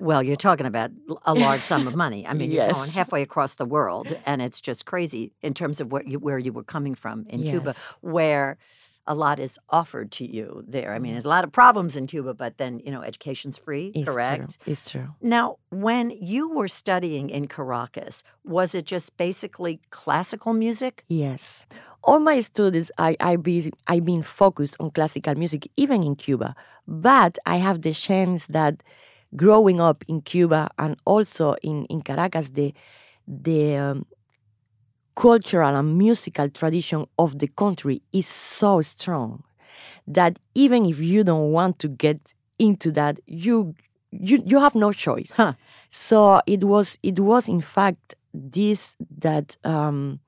Well, 0.00 0.22
you're 0.26 0.42
talking 0.50 0.66
about 0.66 0.90
a 1.32 1.34
large 1.46 1.62
sum 1.70 1.86
of 1.90 1.94
money. 2.04 2.20
I 2.30 2.32
mean, 2.38 2.50
you're 2.52 2.72
going 2.72 2.90
halfway 3.00 3.22
across 3.22 3.52
the 3.62 3.68
world, 3.76 4.06
and 4.30 4.38
it's 4.46 4.60
just 4.68 4.80
crazy 4.92 5.24
in 5.42 5.52
terms 5.54 5.76
of 5.80 5.86
where 5.92 6.04
you, 6.10 6.18
where 6.26 6.38
you 6.46 6.52
were 6.58 6.64
coming 6.76 6.94
from 7.02 7.16
in 7.34 7.38
Cuba, 7.52 7.74
where 8.00 8.48
a 9.06 9.14
lot 9.14 9.38
is 9.40 9.58
offered 9.68 10.10
to 10.12 10.24
you 10.24 10.64
there. 10.66 10.94
I 10.94 10.98
mean, 10.98 11.12
there's 11.12 11.24
a 11.24 11.28
lot 11.28 11.44
of 11.44 11.50
problems 11.50 11.96
in 11.96 12.06
Cuba, 12.06 12.34
but 12.34 12.58
then, 12.58 12.80
you 12.84 12.92
know, 12.92 13.02
education's 13.02 13.58
free, 13.58 13.92
It's 13.94 14.08
correct? 14.08 14.60
True. 14.62 14.72
It's 14.72 14.90
true. 14.90 15.08
Now, 15.20 15.56
when 15.70 16.10
you 16.10 16.48
were 16.50 16.68
studying 16.68 17.28
in 17.28 17.48
Caracas, 17.48 18.22
was 18.44 18.74
it 18.74 18.84
just 18.86 19.16
basically 19.16 19.80
classical 19.90 20.52
music? 20.52 21.04
Yes. 21.08 21.66
All 22.04 22.20
my 22.20 22.40
studies, 22.40 22.90
I, 22.98 23.16
I 23.20 23.36
be, 23.36 23.72
I've 23.88 24.04
been 24.04 24.22
focused 24.22 24.76
on 24.78 24.90
classical 24.92 25.34
music, 25.34 25.68
even 25.76 26.02
in 26.02 26.14
Cuba. 26.14 26.54
But 26.86 27.38
I 27.44 27.56
have 27.56 27.82
the 27.82 27.92
chance 27.92 28.46
that 28.48 28.82
growing 29.34 29.80
up 29.80 30.04
in 30.06 30.20
Cuba 30.20 30.68
and 30.78 30.96
also 31.04 31.54
in, 31.62 31.86
in 31.86 32.02
Caracas, 32.02 32.50
the, 32.50 32.72
the 33.26 33.76
um, 33.76 34.06
cultural 35.14 35.76
and 35.76 35.98
musical 35.98 36.48
tradition 36.48 37.06
of 37.18 37.38
the 37.38 37.48
country 37.48 38.02
is 38.12 38.26
so 38.26 38.80
strong 38.80 39.42
that 40.06 40.38
even 40.54 40.86
if 40.86 41.00
you 41.00 41.24
don't 41.24 41.52
want 41.52 41.78
to 41.80 41.88
get 41.88 42.34
into 42.58 42.90
that, 42.92 43.20
you 43.26 43.74
you, 44.10 44.42
you 44.44 44.60
have 44.60 44.74
no 44.74 44.92
choice. 44.92 45.32
Huh. 45.36 45.54
So 45.90 46.40
it 46.46 46.64
was 46.64 46.98
it 47.02 47.18
was 47.18 47.48
in 47.48 47.60
fact 47.60 48.14
this 48.34 48.96
that 49.18 49.56
um, 49.64 50.20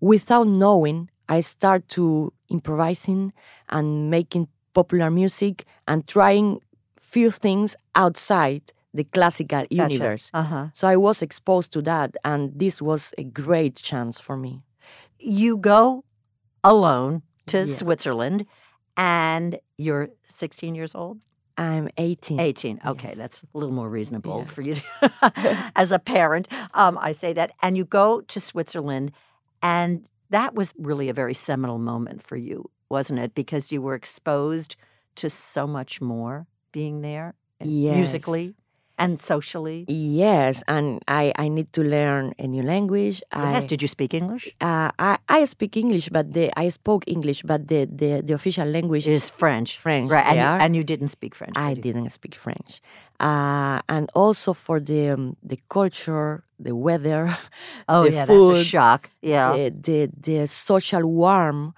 without 0.00 0.46
knowing, 0.46 1.10
I 1.28 1.40
start 1.40 1.88
to 1.90 2.32
improvising 2.48 3.32
and 3.68 4.10
making 4.10 4.48
popular 4.74 5.10
music 5.10 5.64
and 5.88 6.06
trying 6.06 6.60
few 6.96 7.30
things 7.30 7.74
outside 7.94 8.72
the 8.96 9.04
classical 9.04 9.64
universe. 9.70 10.30
Uh-huh. 10.34 10.66
So 10.72 10.88
I 10.88 10.96
was 10.96 11.22
exposed 11.22 11.72
to 11.74 11.82
that, 11.82 12.10
and 12.24 12.52
this 12.58 12.80
was 12.82 13.12
a 13.18 13.24
great 13.24 13.76
chance 13.76 14.20
for 14.20 14.36
me. 14.36 14.62
You 15.18 15.56
go 15.58 16.04
alone 16.64 17.22
to 17.46 17.58
Yeah. 17.58 17.74
Switzerland 17.76 18.46
and 18.96 19.58
you're 19.78 20.08
16 20.28 20.74
years 20.74 20.94
old? 20.94 21.18
I'm 21.58 21.88
18. 21.96 22.38
18. 22.40 22.80
Okay, 22.84 23.08
Yes. 23.08 23.16
that's 23.16 23.42
a 23.42 23.58
little 23.58 23.74
more 23.74 23.88
reasonable 23.88 24.38
Yeah. 24.40 24.44
for 24.54 24.62
you 24.62 24.76
as 25.76 25.92
a 25.92 25.98
parent. 25.98 26.48
Um, 26.74 26.98
I 27.00 27.12
say 27.12 27.32
that. 27.34 27.52
And 27.62 27.76
you 27.76 27.84
go 27.84 28.20
to 28.20 28.40
Switzerland, 28.40 29.12
and 29.62 30.06
that 30.30 30.54
was 30.54 30.74
really 30.78 31.08
a 31.08 31.14
very 31.14 31.34
seminal 31.34 31.78
moment 31.78 32.22
for 32.22 32.36
you, 32.36 32.70
wasn't 32.90 33.20
it? 33.20 33.34
Because 33.34 33.72
you 33.72 33.80
were 33.80 33.94
exposed 33.94 34.76
to 35.16 35.30
so 35.30 35.66
much 35.66 36.00
more 36.00 36.46
being 36.72 37.00
there 37.00 37.34
Yes. 37.60 37.96
musically 37.96 38.54
and 38.98 39.20
socially. 39.20 39.84
Yes, 39.88 40.62
and 40.68 41.02
I, 41.08 41.32
I 41.36 41.48
need 41.48 41.72
to 41.74 41.82
learn 41.82 42.32
a 42.38 42.46
new 42.46 42.62
language. 42.62 43.22
Yes. 43.34 43.64
I, 43.64 43.66
Did 43.66 43.82
you 43.82 43.88
speak 43.88 44.14
English? 44.14 44.48
uh, 44.60 44.90
I 44.98 45.18
I 45.28 45.44
speak 45.44 45.76
English, 45.76 46.08
but 46.10 46.32
the 46.32 46.50
I 46.56 46.68
spoke 46.68 47.04
English, 47.06 47.42
but 47.42 47.68
the 47.68 47.86
the, 47.86 48.22
the 48.24 48.34
official 48.34 48.66
language 48.68 49.06
is 49.08 49.30
French. 49.30 49.76
French, 49.78 50.10
Right. 50.10 50.26
And, 50.26 50.36
you, 50.38 50.64
and 50.64 50.76
you 50.76 50.84
didn't 50.84 51.08
speak 51.08 51.34
French. 51.34 51.54
I 51.56 51.74
did 51.74 51.82
didn't 51.86 52.10
speak 52.10 52.34
French, 52.34 52.80
uh, 53.20 53.80
and 53.88 54.10
also 54.14 54.52
for 54.52 54.80
the 54.80 55.10
um, 55.10 55.36
the 55.42 55.58
culture, 55.68 56.42
the 56.58 56.74
weather, 56.74 57.36
Oh, 57.88 58.04
the 58.04 58.12
yeah, 58.12 58.26
food, 58.26 58.56
that's 58.56 58.60
a 58.60 58.64
shock. 58.64 59.10
Yeah. 59.22 59.52
the, 59.56 59.70
the 59.70 60.10
the 60.40 60.46
social 60.46 61.04
warmth 61.06 61.74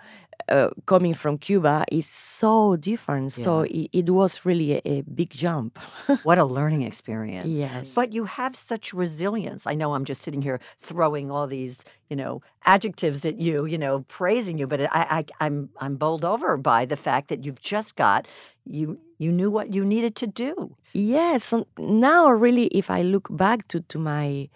uh, 0.49 0.71
coming 0.87 1.15
from 1.15 1.39
Cuba 1.39 1.85
is 1.91 2.07
so 2.07 2.77
different. 2.77 3.33
So 3.33 3.61
it, 3.61 3.89
it 3.93 4.11
was 4.11 4.45
really 4.45 4.75
a, 4.75 4.81
a 4.85 5.03
big 5.03 5.31
jump. 5.31 5.79
What 6.23 6.39
a 6.39 6.45
learning 6.45 6.83
experience. 6.83 7.49
Yes. 7.49 7.93
But 7.95 8.13
you 8.13 8.25
have 8.25 8.57
such 8.57 8.93
resilience. 8.93 9.67
I 9.67 9.75
know 9.75 9.95
I'm 9.95 10.05
just 10.05 10.23
sitting 10.23 10.43
here 10.43 10.61
throwing 10.79 11.31
all 11.31 11.47
these, 11.47 11.79
you 12.09 12.17
know, 12.17 12.43
adjectives 12.65 13.25
at 13.25 13.39
you, 13.41 13.67
you 13.67 13.79
know, 13.79 14.05
praising 14.09 14.59
you, 14.59 14.67
but 14.67 14.81
I, 14.83 14.89
I 15.19 15.25
I'm 15.41 15.71
I'm 15.79 15.97
bowled 15.97 16.25
over 16.25 16.57
by 16.57 16.85
the 16.87 16.97
fact 16.97 17.29
that 17.29 17.45
you've 17.45 17.61
just 17.61 17.97
got 17.97 18.27
you 18.65 18.99
you 19.19 19.33
knew 19.33 19.51
what 19.51 19.75
you 19.75 19.85
needed 19.85 20.15
to 20.17 20.27
do. 20.27 20.77
Yes, 20.93 21.45
so 21.45 21.67
now 21.79 22.31
really, 22.31 22.67
if 22.67 22.91
I 22.91 23.03
look 23.03 23.29
back 23.31 23.69
to, 23.69 23.81
to 23.81 23.99
my 23.99 24.49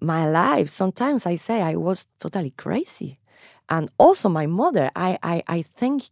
my 0.00 0.28
life, 0.28 0.68
sometimes 0.68 1.26
I 1.26 1.36
say 1.36 1.62
I 1.62 1.74
was 1.74 2.06
totally 2.20 2.52
crazy, 2.52 3.18
and 3.68 3.90
also 3.98 4.28
my 4.28 4.46
mother. 4.46 4.90
I 4.96 5.18
I, 5.22 5.42
I 5.58 5.62
thank 5.62 6.10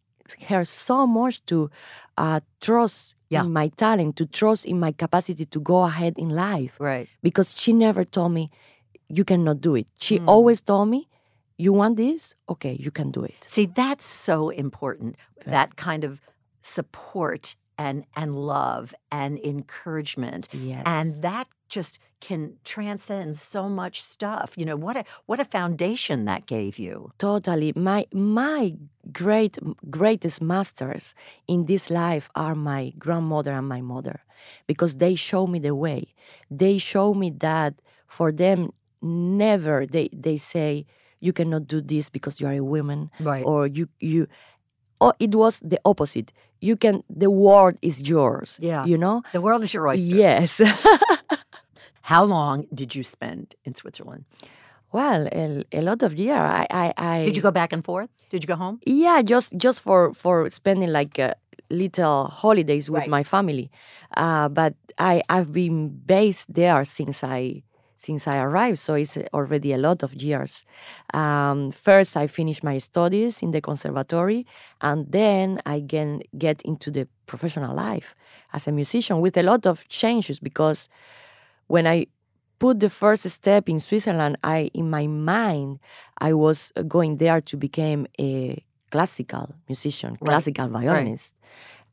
her 0.48 0.64
so 0.64 1.06
much 1.06 1.44
to 1.46 1.70
uh, 2.18 2.40
trust 2.60 3.14
Yeah. 3.30 3.44
in 3.44 3.52
my 3.52 3.68
talent, 3.76 4.16
to 4.16 4.26
trust 4.26 4.64
in 4.66 4.78
my 4.80 4.92
capacity 4.92 5.44
to 5.46 5.60
go 5.60 5.82
ahead 5.84 6.14
in 6.18 6.28
life, 6.30 6.74
Right. 6.80 7.08
because 7.22 7.54
she 7.60 7.72
never 7.72 8.04
told 8.04 8.32
me 8.32 8.50
you 9.08 9.24
cannot 9.24 9.60
do 9.60 9.74
it. 9.76 9.86
She 10.00 10.18
Mm. 10.18 10.28
always 10.28 10.60
told 10.62 10.88
me, 10.88 11.00
"You 11.58 11.72
want 11.76 11.96
this? 11.96 12.34
Okay, 12.48 12.76
you 12.84 12.90
can 12.90 13.10
do 13.10 13.22
it." 13.24 13.34
See, 13.54 13.66
that's 13.66 14.04
so 14.04 14.50
important. 14.50 15.16
That 15.46 15.68
kind 15.76 16.04
of 16.04 16.20
support 16.62 17.56
and 17.78 18.04
and 18.14 18.34
love 18.34 18.94
and 19.10 19.38
encouragement. 19.38 20.48
Yes. 20.52 20.82
And 20.86 21.22
that 21.22 21.46
just 21.68 21.98
can 22.20 22.54
transcend 22.64 23.36
so 23.36 23.68
much 23.68 24.02
stuff. 24.02 24.54
You 24.56 24.64
know, 24.64 24.76
what 24.76 24.96
a 24.96 25.04
what 25.26 25.40
a 25.40 25.44
foundation 25.44 26.24
that 26.24 26.46
gave 26.46 26.78
you. 26.78 27.12
Totally. 27.18 27.72
My 27.76 28.06
my 28.12 28.74
great 29.12 29.58
greatest 29.90 30.40
masters 30.40 31.14
in 31.46 31.66
this 31.66 31.90
life 31.90 32.28
are 32.34 32.54
my 32.54 32.92
grandmother 32.98 33.52
and 33.52 33.68
my 33.68 33.80
mother 33.80 34.20
because 34.66 34.96
they 34.96 35.14
show 35.16 35.46
me 35.46 35.58
the 35.58 35.74
way. 35.74 36.14
They 36.50 36.78
show 36.78 37.14
me 37.14 37.30
that 37.40 37.74
for 38.06 38.32
them 38.32 38.70
never 39.02 39.86
they 39.86 40.08
they 40.12 40.36
say 40.36 40.86
you 41.20 41.32
cannot 41.32 41.66
do 41.66 41.80
this 41.80 42.08
because 42.10 42.40
you 42.40 42.46
are 42.46 42.52
a 42.58 42.64
woman 42.64 43.10
Right. 43.20 43.44
or 43.44 43.66
you 43.66 43.88
you 44.00 44.26
or 45.00 45.14
it 45.18 45.34
was 45.34 45.60
the 45.60 45.78
opposite. 45.84 46.32
You 46.60 46.76
can 46.76 47.02
the 47.08 47.30
world 47.30 47.74
is 47.82 48.08
yours. 48.08 48.58
Yeah. 48.62 48.84
You 48.86 48.98
know? 48.98 49.22
The 49.32 49.40
world 49.40 49.62
is 49.62 49.72
your 49.74 49.88
oyster. 49.88 50.16
Yes. 50.16 50.60
How 52.02 52.24
long 52.24 52.66
did 52.72 52.94
you 52.94 53.02
spend 53.02 53.54
in 53.64 53.74
Switzerland? 53.74 54.24
well, 54.92 55.26
a, 55.32 55.64
a 55.72 55.82
lot 55.82 56.02
of 56.02 56.14
year. 56.18 56.36
I 56.38 56.66
I, 56.70 56.92
I 56.96 57.24
Did 57.26 57.36
you 57.36 57.42
go 57.42 57.50
back 57.50 57.72
and 57.72 57.84
forth? 57.84 58.08
Did 58.30 58.42
you 58.44 58.46
go 58.48 58.56
home? 58.56 58.78
Yeah, 58.86 59.20
just 59.22 59.56
just 59.58 59.82
for 59.82 60.14
for 60.14 60.48
spending 60.50 60.90
like 60.92 61.18
uh, 61.18 61.34
little 61.70 62.26
holidays 62.30 62.88
with 62.88 63.00
Right. 63.00 63.10
my 63.10 63.22
family. 63.24 63.70
Uh, 64.16 64.48
but 64.48 64.74
I 64.98 65.22
I've 65.28 65.52
been 65.52 65.88
based 66.06 66.54
there 66.54 66.84
since 66.84 67.22
I 67.24 67.62
since 68.06 68.28
I 68.28 68.38
arrived, 68.38 68.78
so 68.78 68.94
it's 68.94 69.18
already 69.34 69.72
a 69.72 69.78
lot 69.78 70.02
of 70.02 70.14
years. 70.14 70.64
Um, 71.12 71.70
first, 71.72 72.16
I 72.16 72.26
finished 72.28 72.62
my 72.62 72.78
studies 72.78 73.42
in 73.42 73.50
the 73.50 73.60
conservatory, 73.60 74.46
and 74.80 75.10
then 75.10 75.60
I 75.66 75.82
can 75.86 76.22
get 76.38 76.62
into 76.62 76.90
the 76.90 77.08
professional 77.26 77.74
life 77.74 78.14
as 78.52 78.68
a 78.68 78.72
musician 78.72 79.20
with 79.20 79.36
a 79.36 79.42
lot 79.42 79.66
of 79.66 79.88
changes 79.88 80.38
because 80.38 80.88
when 81.66 81.86
I 81.86 82.06
put 82.58 82.78
the 82.78 82.90
first 82.90 83.28
step 83.28 83.68
in 83.68 83.78
Switzerland, 83.80 84.36
I 84.44 84.70
in 84.72 84.88
my 84.88 85.06
mind 85.08 85.80
I 86.18 86.32
was 86.32 86.72
going 86.86 87.16
there 87.16 87.40
to 87.40 87.56
become 87.56 88.06
a 88.20 88.62
classical 88.90 89.46
musician, 89.68 90.16
classical 90.24 90.68
violinist. 90.68 91.34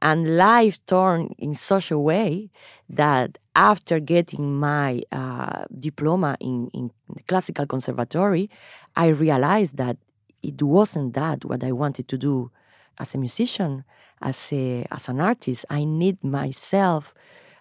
And 0.04 0.36
life 0.36 0.86
turned 0.86 1.34
in 1.38 1.56
such 1.56 1.90
a 1.90 1.98
way 1.98 2.52
that 2.90 3.38
after 3.56 4.02
getting 4.02 4.60
my 4.60 5.02
uh, 5.14 5.64
diploma 5.74 6.36
in, 6.42 6.70
in 6.74 6.92
classical 7.26 7.66
conservatory, 7.66 8.50
I 8.98 9.08
realized 9.08 9.78
that 9.78 9.96
it 10.42 10.62
wasn't 10.62 11.14
that 11.14 11.46
what 11.46 11.64
I 11.64 11.72
wanted 11.72 12.10
to 12.10 12.18
do 12.18 12.52
as 13.00 13.16
a 13.16 13.18
musician, 13.18 13.86
as 14.22 14.52
a 14.52 14.86
as 14.92 15.08
an 15.08 15.22
artist. 15.22 15.66
I 15.70 15.86
need 15.86 16.22
myself. 16.22 17.14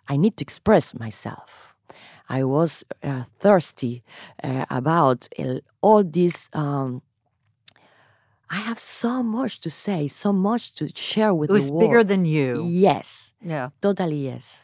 I 0.09 0.17
need 0.17 0.37
to 0.39 0.43
express 0.43 0.99
myself. 0.99 1.77
I 2.29 2.43
was 2.43 2.85
uh, 3.05 3.23
thirsty 3.39 4.03
uh, 4.43 4.67
about 4.69 5.29
all 5.81 6.03
this. 6.03 6.49
Um, 6.53 7.03
I 8.53 8.57
have 8.57 8.79
so 8.79 9.23
much 9.23 9.61
to 9.61 9.71
say, 9.71 10.09
so 10.09 10.31
much 10.33 10.75
to 10.75 10.85
share 10.95 11.33
with 11.33 11.49
It 11.51 11.55
was 11.55 11.67
the 11.69 11.73
world. 11.73 11.81
bigger 11.91 12.05
than 12.05 12.25
you. 12.27 12.67
Yes, 12.69 13.33
Yeah. 13.41 13.71
totally 13.81 14.27
yes. 14.31 14.63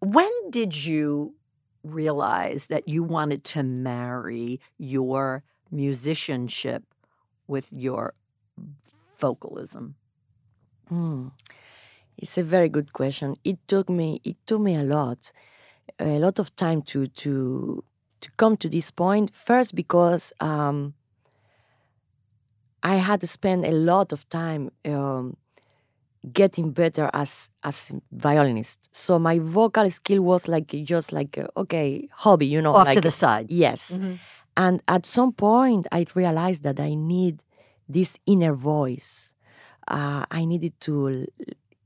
When 0.00 0.30
did 0.50 0.72
you 0.86 1.34
realize 1.82 2.66
that 2.66 2.86
you 2.86 3.02
wanted 3.02 3.44
to 3.54 3.62
marry 3.62 4.60
your 4.76 5.42
musicianship 5.70 6.82
with 7.46 7.72
your 7.72 8.12
vocalism? 9.18 9.94
Mm. 10.90 11.32
It's 12.16 12.36
a 12.38 12.42
very 12.42 12.68
good 12.68 12.92
question. 12.92 13.36
It 13.44 13.58
took 13.68 13.88
me 13.88 14.20
it 14.24 14.36
took 14.46 14.60
me 14.60 14.74
a 14.74 14.82
lot, 14.82 15.32
a 15.98 16.18
lot 16.18 16.38
of 16.38 16.54
time 16.56 16.82
to 16.92 17.06
to 17.22 17.84
to 18.20 18.28
come 18.36 18.56
to 18.58 18.68
this 18.68 18.90
point. 18.90 19.32
First, 19.32 19.74
because 19.74 20.32
um, 20.40 20.94
I 22.82 22.96
had 22.96 23.20
to 23.20 23.26
spend 23.26 23.64
a 23.64 23.72
lot 23.72 24.12
of 24.12 24.28
time 24.28 24.70
um, 24.84 25.36
getting 26.32 26.70
better 26.72 27.10
as 27.12 27.50
as 27.62 27.90
a 27.90 28.00
violinist. 28.12 28.88
So 28.92 29.18
my 29.18 29.38
vocal 29.38 29.90
skill 29.90 30.22
was 30.22 30.48
like 30.48 30.68
just 30.84 31.12
like 31.12 31.36
a, 31.36 31.48
okay 31.56 32.08
hobby, 32.12 32.46
you 32.46 32.60
know, 32.62 32.74
Off 32.74 32.90
to 32.92 33.00
the 33.00 33.10
side. 33.10 33.46
Yes. 33.50 33.98
And 34.56 34.82
at 34.88 35.06
some 35.06 35.32
point, 35.32 35.86
I 35.92 36.04
realized 36.14 36.62
that 36.64 36.80
I 36.80 36.94
need 36.94 37.42
this 37.88 38.18
inner 38.26 38.54
voice 38.54 39.32
uh, 39.88 40.24
I 40.30 40.44
needed 40.44 40.78
to, 40.80 41.26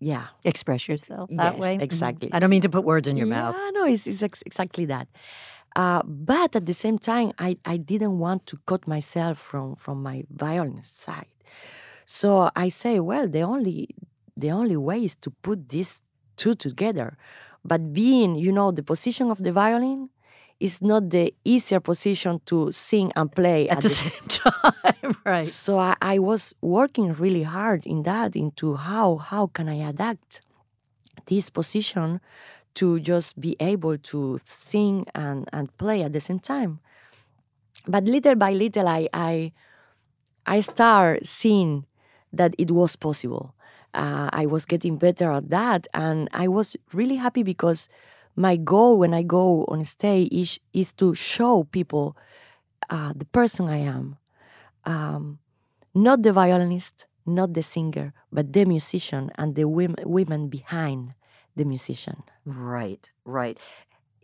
yeah. 0.00 0.26
Express 0.44 0.88
yourself 0.88 1.30
that 1.30 1.52
Yes, 1.54 1.60
way? 1.60 1.76
Mhm. 1.76 1.82
exactly. 1.82 2.28
I 2.32 2.40
don't 2.40 2.50
mean 2.50 2.62
to 2.62 2.68
put 2.68 2.84
words 2.84 3.06
in 3.08 3.16
your 3.16 3.28
yeah, 3.28 3.40
mouth. 3.42 3.56
no, 3.74 3.84
it's, 3.84 4.06
it's 4.06 4.22
ex- 4.22 4.42
exactly 4.44 4.86
that. 4.86 5.06
Uh, 5.74 6.02
but 6.04 6.54
at 6.56 6.66
the 6.66 6.74
same 6.74 6.98
time, 6.98 7.32
I, 7.38 7.56
I 7.64 7.76
didn't 7.76 8.18
want 8.18 8.46
to 8.46 8.58
cut 8.66 8.86
myself 8.86 9.38
from, 9.38 9.74
from 9.76 10.02
my 10.02 10.24
violin 10.30 10.82
side. 10.82 11.26
So 12.04 12.50
I 12.54 12.68
say, 12.68 13.00
well, 13.00 13.28
the 13.28 13.42
only 13.42 13.88
the 14.36 14.50
only 14.50 14.76
way 14.76 15.04
is 15.04 15.14
to 15.16 15.30
put 15.30 15.68
these 15.68 16.02
two 16.36 16.54
together. 16.54 17.16
But 17.64 17.92
being, 17.92 18.34
you 18.34 18.50
know, 18.50 18.70
the 18.70 18.82
position 18.82 19.30
of 19.30 19.42
the 19.42 19.52
violin 19.52 20.08
is 20.58 20.80
not 20.80 21.10
the 21.10 21.34
easier 21.44 21.80
position 21.80 22.40
to 22.46 22.70
sing 22.70 23.12
and 23.16 23.30
play 23.30 23.68
At 23.68 23.82
the 23.82 23.88
same 23.88 24.10
time, 24.28 25.16
right. 25.24 25.46
so 25.46 25.78
I, 25.78 25.96
I 26.00 26.18
was 26.18 26.54
working 26.60 27.12
really 27.14 27.42
hard 27.42 27.86
in 27.86 28.02
that 28.04 28.36
into 28.36 28.76
how 28.76 29.16
how 29.16 29.48
can 29.48 29.68
I 29.68 29.88
adapt 29.88 30.40
this 31.26 31.50
position 31.50 32.20
to 32.74 33.00
just 33.00 33.40
be 33.40 33.56
able 33.60 33.98
to 33.98 34.38
sing 34.44 35.06
and, 35.14 35.48
and 35.52 35.76
play 35.78 36.02
at 36.02 36.12
the 36.12 36.20
same 36.20 36.38
time. 36.38 36.80
But 37.86 38.04
little 38.04 38.34
by 38.36 38.52
little 38.52 38.88
I 38.88 39.08
I 39.12 39.52
I 40.46 40.60
start 40.60 41.26
seeing 41.26 41.86
that 42.32 42.54
it 42.58 42.70
was 42.70 42.96
possible. 42.96 43.54
Uh, 43.94 44.30
I 44.32 44.46
was 44.46 44.64
getting 44.66 44.96
better 44.96 45.30
at 45.32 45.50
that, 45.50 45.86
and 45.92 46.28
I 46.32 46.48
was 46.48 46.76
really 46.92 47.16
happy 47.16 47.42
because 47.42 47.88
my 48.34 48.56
goal 48.56 48.98
when 48.98 49.12
I 49.12 49.22
go 49.22 49.64
on 49.68 49.84
stage 49.84 50.28
is, 50.32 50.60
is 50.72 50.92
to 50.94 51.14
show 51.14 51.64
people 51.64 52.16
uh, 52.90 53.12
the 53.14 53.26
person 53.26 53.68
I 53.68 53.78
am, 53.78 54.16
um, 54.84 55.38
not 55.94 56.22
the 56.22 56.32
violinist, 56.32 57.06
not 57.26 57.54
the 57.54 57.62
singer, 57.62 58.14
but 58.32 58.52
the 58.52 58.64
musician 58.64 59.30
and 59.36 59.54
the 59.54 59.66
women, 59.68 59.96
women 60.06 60.48
behind 60.48 61.14
the 61.56 61.64
musician. 61.64 62.22
Right, 62.44 63.10
right. 63.24 63.58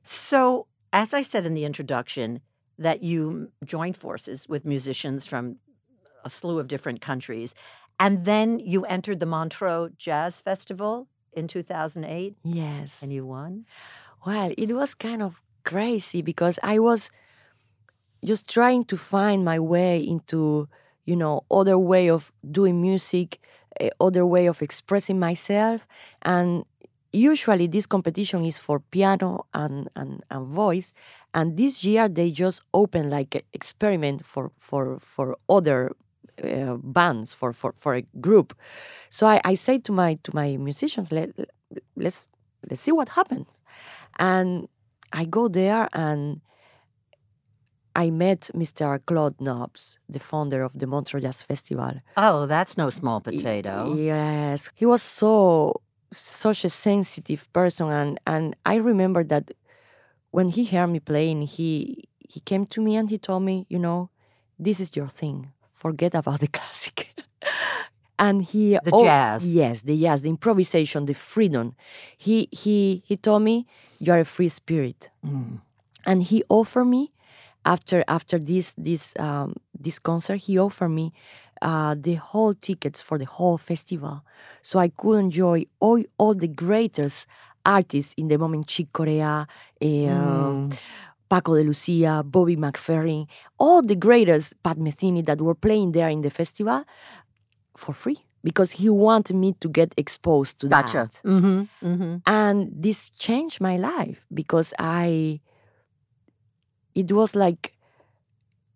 So, 0.03 0.67
as 0.93 1.13
I 1.13 1.23
said 1.23 1.45
in 1.45 1.55
the 1.55 1.65
introduction, 1.65 2.41
that 2.79 3.03
you 3.03 3.51
joined 3.65 3.97
forces 3.97 4.49
with 4.49 4.65
musicians 4.65 5.27
from 5.27 5.57
a 6.25 6.31
slew 6.31 6.59
of 6.59 6.69
different 6.69 7.01
countries, 7.01 7.55
and 8.01 8.25
then 8.25 8.59
you 8.61 8.85
entered 8.85 9.19
the 9.21 9.27
Montreux 9.27 9.91
Jazz 9.97 10.41
Festival 10.41 11.09
in 11.33 11.49
2008, 11.49 12.37
Yes. 12.45 13.03
and 13.03 13.13
you 13.13 13.27
won. 13.27 13.67
Well, 14.25 14.53
it 14.57 14.73
was 14.73 14.95
kind 14.95 15.23
of 15.23 15.43
crazy 15.65 16.23
because 16.23 16.59
I 16.63 16.79
was 16.79 17.11
just 18.25 18.49
trying 18.49 18.85
to 18.87 18.97
find 18.97 19.45
my 19.45 19.59
way 19.59 19.99
into, 19.99 20.69
you 21.05 21.17
know, 21.17 21.45
other 21.51 21.79
way 21.79 22.09
of 22.11 22.33
doing 22.51 22.81
music, 22.81 23.41
eh, 23.81 23.91
other 24.01 24.25
way 24.27 24.47
of 24.47 24.63
expressing 24.63 25.19
myself, 25.19 25.87
and 26.23 26.65
usually 27.13 27.67
this 27.67 27.87
competition 27.87 28.45
is 28.45 28.59
for 28.59 28.81
piano 28.81 29.47
and, 29.55 29.89
and, 29.97 30.23
and 30.31 30.47
voice 30.47 30.93
and 31.35 31.57
this 31.57 31.85
year 31.85 32.09
they 32.09 32.31
just 32.31 32.63
open 32.75 33.09
like 33.09 33.35
an 33.35 33.43
experiment 33.53 34.25
for 34.25 34.51
for 34.59 34.99
for 34.99 35.37
other 35.49 35.93
uh, 36.45 36.77
bands 36.83 37.35
for, 37.35 37.53
for 37.53 37.73
for 37.77 37.95
a 37.95 38.03
group. 38.21 38.57
So 39.11 39.27
I, 39.27 39.41
I 39.45 39.55
say 39.55 39.79
to 39.79 39.93
my 39.93 40.15
to 40.23 40.35
my 40.35 40.57
musicians 40.57 41.11
Let, 41.11 41.31
let's 41.97 42.27
let's 42.69 42.83
see 42.83 42.93
what 42.93 43.11
happens. 43.11 43.61
And 44.19 44.69
i 45.11 45.25
go 45.25 45.49
there 45.49 45.89
and 45.95 46.43
i 47.97 48.11
met 48.11 48.51
mr 48.55 49.01
claude 49.07 49.41
Nobs, 49.41 49.99
the 50.09 50.19
founder 50.19 50.63
of 50.63 50.79
the 50.79 50.87
montreux 50.87 51.21
jazz 51.21 51.43
festival. 51.43 51.95
Oh, 52.17 52.47
that's 52.47 52.77
no 52.77 52.91
small 52.91 53.21
potato. 53.21 53.95
Yes, 53.95 54.71
he 54.75 54.87
was 54.87 55.03
so 55.03 55.81
such 56.13 56.65
a 56.65 56.69
sensitive 56.71 57.53
person, 57.53 57.91
and 57.91 58.19
and 58.27 58.57
I 58.67 58.77
remember 58.77 59.25
that 59.25 59.51
when 60.31 60.49
he 60.51 60.65
heard 60.65 60.89
me 60.89 61.01
playing, 61.01 61.43
he 61.43 62.05
he 62.29 62.41
came 62.41 62.67
to 62.67 62.81
me 62.81 62.97
and 62.97 63.09
he 63.11 63.19
told 63.19 63.43
me, 63.43 63.67
you 63.69 63.79
know, 63.79 64.11
this 64.59 64.81
is 64.81 64.97
your 64.97 65.09
thing. 65.09 65.53
Forget 65.73 66.15
about 66.15 66.41
the 66.41 66.49
classic. 66.59 67.15
and 68.19 68.43
he 68.43 68.71
The 68.85 68.91
oh, 68.93 69.05
jazz. 69.05 69.47
yes, 69.47 69.83
the 69.83 70.01
jazz, 70.01 70.23
the 70.23 70.29
improvisation, 70.29 71.07
the 71.07 71.15
freedom. 71.15 71.75
He 72.17 72.49
he 72.53 73.03
he 73.07 73.17
told 73.17 73.43
me 73.43 73.67
you 74.01 74.13
are 74.13 74.21
a 74.21 74.25
free 74.25 74.49
spirit, 74.49 75.11
Mm. 75.25 75.61
and 76.07 76.23
he 76.23 76.43
offered 76.49 76.87
me 76.87 77.13
after 77.65 78.05
after 78.09 78.39
this 78.39 78.75
this 78.77 79.15
um, 79.19 79.55
this 79.79 79.99
concert 79.99 80.37
he 80.47 80.59
offered 80.59 80.91
me 80.91 81.13
uh, 81.63 81.95
the 81.99 82.15
whole 82.15 82.55
tickets 82.55 83.03
for 83.03 83.19
the 83.19 83.25
whole 83.27 83.59
festival 83.59 84.23
so 84.63 84.79
i 84.79 84.89
could 84.89 85.19
enjoy 85.19 85.65
all, 85.81 86.03
all 86.19 86.35
the 86.35 86.49
greatest 86.49 87.27
artists 87.67 88.15
in 88.17 88.29
the 88.29 88.39
moment 88.39 88.67
chick 88.67 88.93
corea 88.93 89.47
eh, 89.81 90.09
um, 90.09 90.71
paco 91.29 91.57
de 91.57 91.65
lucia 91.65 92.23
bobby 92.25 92.57
mcferrin 92.57 93.27
all 93.59 93.83
the 93.83 93.97
greatest 93.97 94.55
pat 94.63 94.79
metheny 94.79 95.25
that 95.25 95.41
were 95.41 95.55
playing 95.55 95.93
there 95.93 96.09
in 96.09 96.21
the 96.23 96.31
festival 96.31 96.85
for 97.77 97.93
free 97.93 98.25
because 98.45 98.73
he 98.73 98.89
wanted 98.89 99.35
me 99.37 99.53
to 99.61 99.69
get 99.69 99.93
exposed 99.97 100.61
to 100.61 100.69
Gotcha. 100.69 101.09
that 101.11 101.21
Mm-hmm. 101.25 101.63
Mm-hmm. 101.87 102.17
and 102.27 102.71
this 102.73 103.11
changed 103.11 103.61
my 103.61 103.77
life 103.77 104.27
because 104.33 104.73
i 104.79 105.41
it 106.95 107.13
was 107.13 107.35
like 107.35 107.75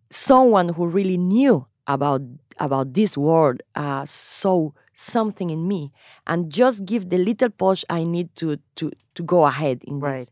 someone 0.09 0.69
who 0.69 0.87
really 0.87 1.17
knew 1.17 1.65
about 1.87 2.21
about 2.59 2.93
this 2.93 3.17
world 3.17 3.61
uh, 3.75 4.05
saw 4.05 4.69
something 4.93 5.49
in 5.49 5.67
me 5.67 5.91
and 6.27 6.51
just 6.51 6.85
give 6.85 7.09
the 7.09 7.17
little 7.17 7.49
push 7.49 7.83
i 7.89 8.03
need 8.03 8.29
to 8.35 8.57
to 8.75 8.91
to 9.15 9.23
go 9.23 9.45
ahead 9.45 9.83
in 9.85 9.99
Right. 9.99 10.17
this 10.19 10.31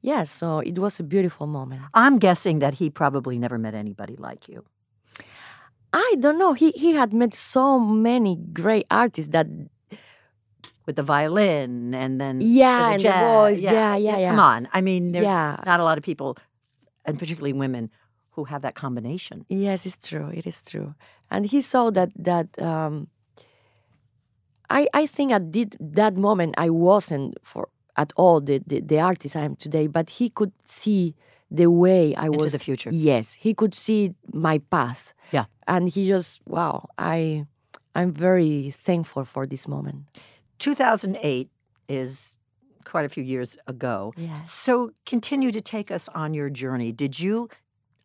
yes 0.00 0.30
so 0.30 0.60
it 0.60 0.78
was 0.78 0.98
a 1.00 1.02
beautiful 1.04 1.46
moment 1.46 1.82
I'm 1.94 2.18
guessing 2.18 2.60
that 2.60 2.74
he 2.74 2.90
probably 2.90 3.38
never 3.38 3.58
met 3.58 3.74
anybody 3.74 4.16
like 4.16 4.48
you. 4.48 4.64
i 5.92 6.14
don't 6.20 6.38
know 6.38 6.52
he 6.54 6.70
he 6.72 6.94
had 6.94 7.12
met 7.12 7.34
so 7.34 7.78
many 7.78 8.36
great 8.52 8.86
artists 8.90 9.30
that 9.32 9.46
With 10.86 10.96
the 10.96 11.02
violin 11.14 11.94
and 11.94 12.18
then 12.20 12.40
Yeah, 12.42 12.88
the 12.88 12.94
and 12.94 13.02
the 13.04 13.12
voice. 13.32 13.62
Yeah, 13.62 13.94
yeah, 13.96 14.28
Come 14.30 14.38
yeah. 14.42 14.52
on, 14.56 14.60
I 14.74 14.80
mean, 14.80 15.12
there's 15.12 15.26
Yeah. 15.30 15.62
not 15.64 15.78
a 15.78 15.84
lot 15.84 15.96
of 15.98 16.02
people, 16.02 16.34
and 17.06 17.14
particularly 17.18 17.52
women, 17.64 17.88
who 18.34 18.44
have 18.50 18.62
that 18.62 18.74
combination. 18.74 19.44
Yes, 19.48 19.86
it's 19.86 20.08
true. 20.08 20.28
It 20.34 20.44
is 20.44 20.58
true. 20.62 20.94
And 21.32 21.46
he 21.46 21.60
saw 21.62 21.90
that 21.90 22.10
that 22.14 22.48
um, 22.60 23.08
I 24.70 24.86
I 24.92 25.06
think 25.06 25.32
at 25.32 25.50
did 25.50 25.76
that 25.80 26.14
moment 26.16 26.54
I 26.58 26.68
wasn't 26.70 27.38
for 27.42 27.68
at 27.96 28.12
all 28.16 28.40
the, 28.40 28.60
the 28.66 28.80
the 28.80 29.00
artist 29.00 29.34
I 29.34 29.44
am 29.44 29.56
today, 29.56 29.86
but 29.88 30.10
he 30.10 30.28
could 30.28 30.52
see 30.64 31.14
the 31.50 31.66
way 31.66 32.14
I 32.14 32.26
Into 32.26 32.38
was 32.38 32.52
the 32.52 32.58
future. 32.58 32.90
Yes, 32.92 33.34
he 33.34 33.54
could 33.54 33.74
see 33.74 34.14
my 34.32 34.58
path. 34.58 35.14
Yeah. 35.32 35.46
and 35.66 35.88
he 35.88 36.06
just 36.06 36.40
wow. 36.46 36.88
I 36.98 37.46
I'm 37.94 38.12
very 38.12 38.70
thankful 38.70 39.24
for 39.24 39.46
this 39.46 39.66
moment. 39.66 39.98
2008 40.58 41.48
is 41.88 42.38
quite 42.84 43.04
a 43.04 43.08
few 43.08 43.24
years 43.24 43.56
ago. 43.66 44.12
Yes. 44.16 44.52
So 44.52 44.90
continue 45.06 45.50
to 45.50 45.60
take 45.60 45.90
us 45.90 46.08
on 46.14 46.34
your 46.34 46.50
journey. 46.50 46.92
Did 46.92 47.18
you 47.18 47.48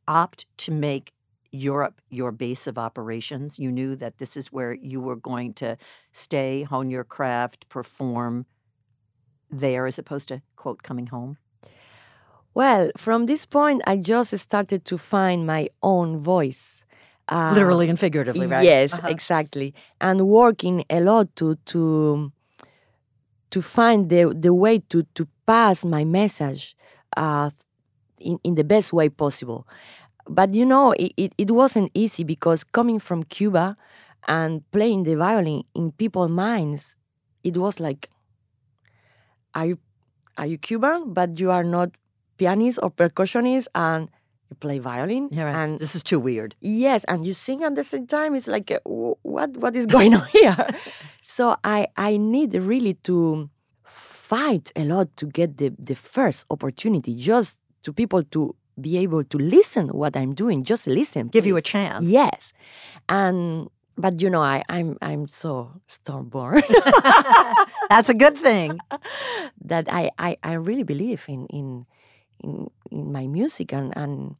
opt 0.08 0.46
to 0.58 0.72
make 0.72 1.12
Europe 1.52 2.02
your 2.10 2.32
base 2.32 2.68
of 2.68 2.78
operations? 2.78 3.58
You 3.60 3.72
knew 3.72 3.96
that 3.96 4.18
this 4.18 4.36
is 4.38 4.52
where 4.52 4.74
you 4.74 5.02
were 5.02 5.16
going 5.16 5.54
to 5.56 5.78
stay, 6.12 6.64
hone 6.64 6.90
your 6.90 7.04
craft, 7.04 7.68
perform 7.70 8.46
there 9.50 9.88
as 9.88 9.98
opposed 10.00 10.28
to, 10.30 10.42
quote, 10.56 10.84
coming 10.84 11.08
home? 11.08 11.38
Well, 12.54 12.90
from 12.98 13.26
this 13.28 13.46
point, 13.46 13.82
I 13.86 13.98
just 13.98 14.36
started 14.38 14.84
to 14.86 14.98
find 14.98 15.46
my 15.46 15.70
own 15.82 16.18
voice. 16.20 16.86
Uh, 17.30 17.52
Literally 17.54 17.90
and 17.90 18.00
figuratively, 18.00 18.48
right? 18.48 18.64
Yes, 18.64 18.94
Uh-huh. 18.94 19.08
exactly. 19.10 19.74
And 20.00 20.28
working 20.28 20.84
a 20.90 21.00
lot 21.02 21.28
to 21.36 21.56
to 21.66 22.32
to 23.52 23.62
find 23.62 24.10
the 24.10 24.34
the 24.34 24.54
way 24.54 24.80
to 24.90 25.04
to 25.14 25.28
pass 25.46 25.86
my 25.86 26.04
message 26.06 26.76
uh, 27.16 27.50
in 28.20 28.40
in 28.44 28.56
the 28.56 28.64
best 28.64 28.94
way 28.94 29.10
possible. 29.10 29.68
But 30.30 30.54
you 30.54 30.66
know, 30.66 30.92
it, 30.94 31.13
it, 31.18 31.34
it 31.38 31.52
wasn't 31.52 31.92
easy 31.94 32.24
because 32.24 32.63
coming 32.63 33.00
from 33.00 33.24
Cuba 33.24 33.78
and 34.28 34.70
playing 34.72 35.04
the 35.04 35.16
violin 35.16 35.63
in 35.74 35.92
people's 35.94 36.32
minds, 36.32 36.98
it 37.44 37.58
was 37.58 37.80
like, 37.80 38.10
are 39.54 39.66
you 39.68 39.78
are 40.38 40.46
you 40.46 40.58
Cuban, 40.58 41.13
but 41.13 41.40
you 41.40 41.50
are 41.52 41.63
not 41.63 41.92
pianist 42.38 42.80
or 42.84 42.92
percussionist, 42.92 43.68
and 43.74 44.10
you 44.50 44.56
play 44.60 44.78
violin, 44.80 45.30
Yeah, 45.32 45.44
right. 45.46 45.56
and 45.56 45.80
this 45.80 45.96
is 45.96 46.04
too 46.04 46.20
weird. 46.20 46.56
Yes, 46.62 47.04
and 47.06 47.26
you 47.26 47.34
sing 47.34 47.63
at 47.63 47.74
the 47.76 47.84
same 47.84 48.06
time. 48.06 48.36
It's 48.36 48.48
like, 48.48 48.70
uh, 48.70 48.80
what 48.86 49.58
what 49.58 49.76
is 49.76 49.86
going 49.98 50.13
on 50.13 50.28
here? 50.28 50.56
so 51.22 51.56
I 51.63 51.88
I 51.98 52.18
need 52.18 52.54
really 52.54 52.94
to 53.06 53.50
fight 53.84 54.72
a 54.76 54.84
lot 54.84 55.16
to 55.18 55.26
get 55.26 55.58
the 55.58 55.70
the 55.80 55.96
first 55.96 56.46
opportunity, 56.52 57.16
just 57.16 57.60
to 57.84 57.94
people 57.94 58.22
to 58.24 58.56
be 58.80 58.98
able 58.98 59.24
to 59.24 59.38
listen 59.38 59.90
what 59.90 60.16
I'm 60.16 60.34
doing. 60.34 60.63
Just 60.63 60.88
listen. 60.88 61.28
Give 61.28 61.46
you 61.46 61.58
a 61.58 61.62
chance. 61.62 62.06
Yes, 62.06 62.54
and 63.10 63.70
but 63.98 64.22
you 64.22 64.30
know, 64.30 64.42
I, 64.42 64.63
I'm 64.70 64.98
I'm 65.02 65.28
so 65.28 65.82
stormborn 65.90 66.62
That's 67.90 68.10
a 68.10 68.13
good 68.13 68.38
thing. 68.38 68.80
that 69.62 69.88
I, 69.92 70.12
I, 70.20 70.38
I 70.44 70.54
really 70.54 70.84
believe 70.84 71.26
in 71.28 71.48
in 71.48 71.86
in, 72.44 72.70
in 72.92 73.12
my 73.12 73.28
music 73.28 73.74
and 73.74 73.96
and 73.98 74.36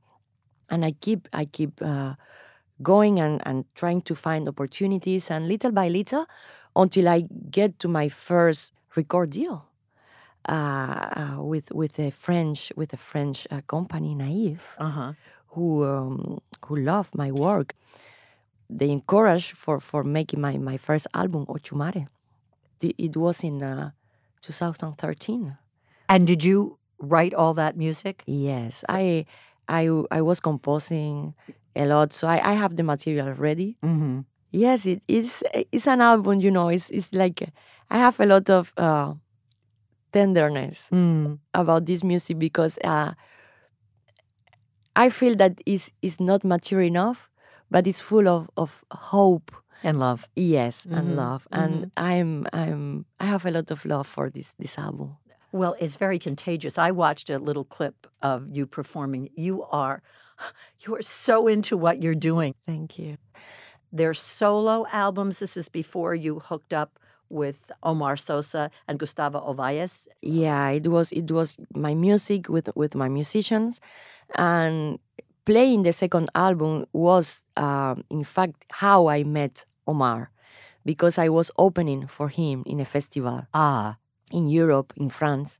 and 0.70 0.86
I 0.86 0.92
keep 0.92 1.28
I 1.34 1.46
keep 1.46 1.82
uh, 1.82 2.14
going 2.82 3.20
and, 3.20 3.42
and 3.46 3.66
trying 3.76 4.02
to 4.02 4.16
find 4.16 4.48
opportunities 4.48 5.32
and 5.32 5.48
little 5.48 5.72
by 5.72 5.88
little 5.88 6.28
until 6.76 7.10
I 7.10 7.26
get 7.50 7.80
to 7.80 7.88
my 7.88 8.10
first 8.10 8.74
record 8.96 9.32
deal 9.32 9.67
with 10.48 11.72
with 11.72 12.00
a 12.00 12.12
French 12.12 12.72
with 12.76 12.94
a 12.94 12.98
French 12.98 13.48
uh, 13.52 13.62
company 13.68 14.16
Naive 14.16 14.76
Uh-huh. 14.80 15.14
who 15.54 15.84
um, 15.86 16.40
who 16.66 16.76
love 16.78 17.10
my 17.16 17.32
work. 17.32 17.74
They 18.70 18.90
encourage 18.90 19.52
for 19.54 19.80
for 19.80 20.04
making 20.04 20.42
my 20.42 20.58
my 20.58 20.78
first 20.78 21.08
album 21.14 21.46
Ochumare. 21.48 22.08
It 22.82 23.16
was 23.18 23.44
in 23.44 23.64
uh, 23.64 23.92
2013. 24.42 25.58
And 26.10 26.28
did 26.28 26.44
you 26.44 26.78
write 27.00 27.34
all 27.34 27.54
that 27.56 27.76
music? 27.78 28.24
Yes, 28.26 28.84
I 28.90 29.26
I 29.68 29.90
I 30.12 30.22
was 30.22 30.40
composing 30.40 31.34
a 31.76 31.86
lot, 31.86 32.14
so 32.14 32.28
I, 32.28 32.52
I 32.52 32.54
have 32.54 32.76
the 32.76 32.84
material 32.84 33.34
ready. 33.34 33.78
Mm-hmm. 33.84 34.22
Yes, 34.52 34.86
it 34.86 35.02
is. 35.08 35.44
It's 35.72 35.88
an 35.88 36.02
album, 36.02 36.40
you 36.42 36.52
know. 36.52 36.70
It's 36.70 36.90
it's 36.90 37.12
like 37.14 37.50
I 37.90 37.98
have 37.98 38.20
a 38.20 38.26
lot 38.26 38.50
of 38.50 38.74
uh, 38.78 39.14
tenderness 40.12 40.88
Mm. 40.92 41.40
about 41.54 41.86
this 41.86 42.04
music 42.04 42.38
because 42.40 42.78
uh, 42.84 43.14
I 44.96 45.10
feel 45.10 45.36
that 45.36 45.60
it's, 45.66 45.92
it's 46.02 46.20
not 46.20 46.44
mature 46.44 46.82
enough, 46.82 47.30
but 47.70 47.86
it's 47.88 48.02
full 48.02 48.28
of, 48.28 48.50
of 48.58 48.84
hope. 48.92 49.52
And 49.84 50.00
love. 50.00 50.26
Yes, 50.36 50.86
Mhm, 50.90 50.98
and 50.98 51.16
love, 51.16 51.48
and 51.52 51.92
I'm 51.98 52.48
I'm 52.52 53.06
I 53.20 53.26
have 53.26 53.46
a 53.46 53.52
lot 53.52 53.70
of 53.70 53.86
love 53.86 54.08
for 54.08 54.28
this 54.32 54.56
this 54.58 54.76
album. 54.80 55.18
Well, 55.52 55.76
it's 55.80 55.98
very 55.98 56.18
contagious. 56.18 56.80
I 56.80 56.90
watched 56.90 57.30
a 57.30 57.38
little 57.38 57.64
clip 57.64 58.08
of 58.24 58.48
you 58.52 58.66
performing. 58.66 59.30
You 59.36 59.64
are 59.72 60.02
you 60.82 60.96
are 60.96 61.04
so 61.04 61.48
into 61.48 61.78
what 61.78 62.02
you're 62.02 62.16
doing. 62.20 62.56
Thank 62.66 62.98
you. 62.98 63.18
Their 63.94 64.16
solo 64.16 64.88
albums. 64.92 65.38
This 65.40 65.56
is 65.56 65.70
before 65.70 66.16
you 66.16 66.40
hooked 66.40 66.74
up 66.74 66.98
with 67.30 67.72
Omar 67.84 68.18
Sosa 68.18 68.70
and 68.88 69.00
Gustavo 69.00 69.40
Ovalles. 69.40 70.08
Yeah, 70.22 70.70
it 70.70 70.88
was 70.88 71.12
it 71.12 71.32
was 71.32 71.58
my 71.74 71.94
music 71.94 72.50
with 72.50 72.70
with 72.76 72.96
my 72.96 73.10
musicians, 73.10 73.82
and 74.36 75.00
playing 75.46 75.84
the 75.84 75.94
second 75.94 76.30
album 76.36 76.86
was 76.94 77.46
um, 77.56 78.04
in 78.10 78.24
fact 78.24 78.66
how 78.72 79.08
I 79.08 79.24
met 79.24 79.66
Omar, 79.88 80.32
because 80.86 81.18
I 81.18 81.30
was 81.30 81.52
opening 81.58 82.08
for 82.08 82.30
him 82.30 82.64
in 82.66 82.80
a 82.80 82.86
festival 82.86 83.48
Ah, 83.54 83.98
in 84.32 84.48
Europe, 84.48 84.94
in 84.98 85.10
France, 85.10 85.60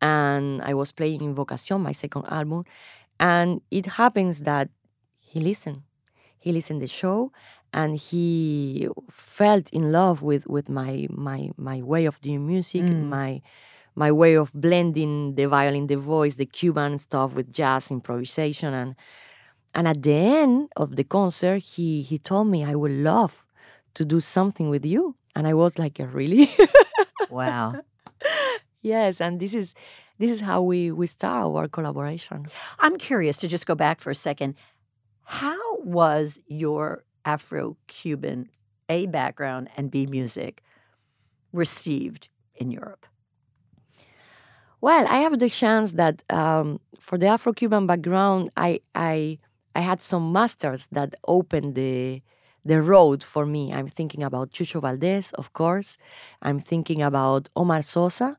and 0.00 0.62
I 0.62 0.74
was 0.74 0.92
playing 0.92 1.20
Invocación, 1.20 1.80
my 1.80 1.92
second 1.92 2.24
album, 2.28 2.64
and 3.20 3.60
it 3.70 3.86
happens 3.86 4.40
that 4.42 4.68
he 5.20 5.40
listened, 5.40 5.82
he 6.38 6.52
listened 6.52 6.80
the 6.80 6.86
show, 6.86 7.32
and 7.72 7.96
he 7.96 8.88
felt 9.10 9.70
in 9.70 9.92
love 9.92 10.22
with 10.22 10.46
with 10.46 10.68
my 10.68 11.06
my 11.10 11.50
my 11.56 11.82
way 11.82 12.06
of 12.06 12.20
doing 12.20 12.46
music, 12.46 12.82
mm. 12.82 13.04
my 13.04 13.42
my 13.94 14.12
way 14.12 14.34
of 14.34 14.52
blending 14.52 15.34
the 15.34 15.46
violin, 15.46 15.86
the 15.86 15.96
voice, 15.96 16.36
the 16.36 16.46
Cuban 16.46 16.98
stuff 16.98 17.34
with 17.34 17.52
jazz 17.52 17.90
improvisation, 17.90 18.74
and 18.74 18.94
and 19.74 19.86
at 19.88 20.02
the 20.02 20.12
end 20.12 20.68
of 20.76 20.96
the 20.96 21.04
concert, 21.04 21.58
he 21.58 22.02
he 22.02 22.18
told 22.18 22.48
me 22.48 22.64
I 22.64 22.74
would 22.74 22.92
love 22.92 23.44
to 23.94 24.04
do 24.04 24.20
something 24.20 24.70
with 24.70 24.84
you, 24.84 25.16
and 25.34 25.46
I 25.46 25.54
was 25.54 25.78
like, 25.78 26.00
really. 26.12 26.50
wow. 27.30 27.74
Yes, 28.80 29.20
and 29.20 29.40
this 29.40 29.54
is 29.54 29.74
this 30.18 30.30
is 30.30 30.40
how 30.40 30.62
we 30.62 30.90
we 30.90 31.06
start 31.06 31.44
our 31.44 31.68
collaboration. 31.68 32.46
I'm 32.78 32.96
curious 32.96 33.36
to 33.38 33.48
just 33.48 33.66
go 33.66 33.74
back 33.74 34.00
for 34.00 34.10
a 34.10 34.14
second. 34.14 34.54
How 35.24 35.58
was 35.78 36.40
your 36.46 37.04
Afro 37.34 37.76
Cuban 37.86 38.38
A 38.88 38.98
background 39.06 39.64
and 39.76 39.84
B 39.94 40.06
music 40.16 40.54
received 41.62 42.22
in 42.60 42.66
Europe? 42.80 43.04
Well, 44.80 45.04
I 45.08 45.18
have 45.24 45.38
the 45.38 45.48
chance 45.62 45.88
that 46.00 46.16
um, 46.40 46.68
for 47.06 47.16
the 47.18 47.26
Afro-Cuban 47.34 47.84
background, 47.86 48.42
I 48.68 48.70
I 48.94 49.38
I 49.78 49.80
had 49.90 50.00
some 50.00 50.24
masters 50.38 50.82
that 50.96 51.10
opened 51.36 51.70
the 51.74 52.22
the 52.70 52.80
road 52.92 53.20
for 53.32 53.44
me. 53.54 53.62
I'm 53.76 53.88
thinking 53.98 54.22
about 54.28 54.46
Chucho 54.54 54.78
Valdés, 54.86 55.26
of 55.34 55.46
course. 55.60 55.90
I'm 56.46 56.60
thinking 56.70 57.00
about 57.10 57.42
Omar 57.60 57.82
Sosa. 57.82 58.30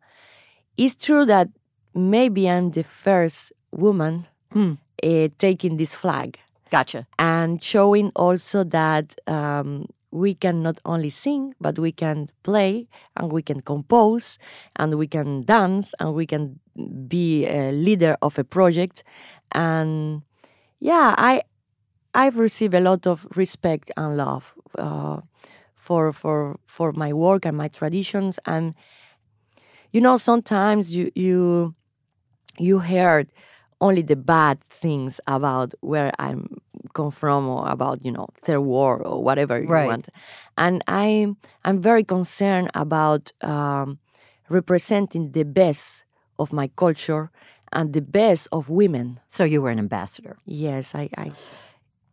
It's 0.78 0.96
true 0.96 1.26
that 1.26 1.48
maybe 1.94 2.42
I'm 2.54 2.68
the 2.72 2.84
first 2.84 3.42
woman 3.72 4.16
uh, 5.04 5.28
taking 5.38 5.78
this 5.78 5.94
flag. 5.96 6.40
Gotcha. 6.72 7.08
and 7.18 7.64
showing 7.64 8.12
also 8.16 8.64
that 8.64 9.16
um, 9.28 9.88
we 10.12 10.34
can 10.36 10.62
not 10.64 10.80
only 10.86 11.10
sing, 11.10 11.54
but 11.60 11.80
we 11.80 11.92
can 11.92 12.28
play 12.44 12.88
and 13.18 13.32
we 13.32 13.42
can 13.42 13.62
compose 13.62 14.38
and 14.76 14.96
we 14.98 15.08
can 15.08 15.44
dance 15.46 15.94
and 16.00 16.14
we 16.14 16.26
can 16.26 16.60
be 17.08 17.46
a 17.48 17.72
leader 17.72 18.18
of 18.22 18.38
a 18.40 18.44
project. 18.44 19.04
And 19.52 20.24
yeah, 20.80 21.16
I 21.18 21.44
I've 22.14 22.38
received 22.38 22.74
a 22.74 22.80
lot 22.80 23.08
of 23.08 23.28
respect 23.36 23.92
and 23.98 24.18
love 24.18 24.54
uh, 24.78 25.22
for 25.76 26.14
for 26.14 26.60
for 26.68 26.92
my 26.94 27.14
work 27.14 27.46
and 27.46 27.58
my 27.58 27.68
traditions. 27.70 28.40
And 28.46 28.76
you 29.92 30.02
know, 30.02 30.18
sometimes 30.18 30.96
you 30.96 31.12
you 31.16 31.76
you 32.58 32.80
heard 32.80 33.32
only 33.82 34.02
the 34.02 34.16
bad 34.16 34.62
things 34.70 35.20
about 35.28 35.74
where 35.82 36.12
I'm 36.20 36.58
come 36.94 37.12
from 37.12 37.48
or 37.48 37.70
about 37.70 38.04
you 38.06 38.12
know 38.12 38.28
third 38.42 38.62
war 38.62 39.02
or 39.02 39.24
whatever 39.24 39.60
you 39.62 39.68
Right. 39.70 39.88
want, 39.88 40.10
and 40.58 40.84
I'm 40.88 41.38
I'm 41.64 41.80
very 41.82 42.04
concerned 42.04 42.70
about 42.74 43.32
um, 43.42 44.00
representing 44.50 45.32
the 45.32 45.44
best 45.46 46.06
of 46.38 46.52
my 46.54 46.68
culture 46.76 47.32
and 47.72 47.94
the 47.94 48.02
best 48.02 48.48
of 48.52 48.70
women. 48.70 49.20
So 49.28 49.44
you 49.44 49.62
were 49.62 49.70
an 49.72 49.80
ambassador. 49.80 50.38
Yes, 50.46 50.96
I, 50.96 51.10
I 51.18 51.32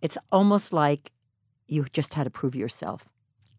It's 0.03 0.19
almost 0.31 0.73
like 0.73 1.13
you 1.69 1.85
just 1.93 2.15
had 2.15 2.25
to 2.25 2.31
prove 2.31 2.55
yourself 2.55 3.09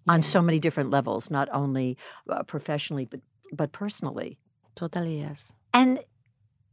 on 0.07 0.21
so 0.21 0.41
many 0.41 0.59
different 0.59 0.89
levels, 0.89 1.29
not 1.29 1.49
only 1.51 1.97
uh, 2.29 2.43
professionally 2.43 3.05
but 3.05 3.21
but 3.51 3.71
personally. 3.71 4.37
totally 4.75 5.19
yes. 5.19 5.53
And 5.73 5.99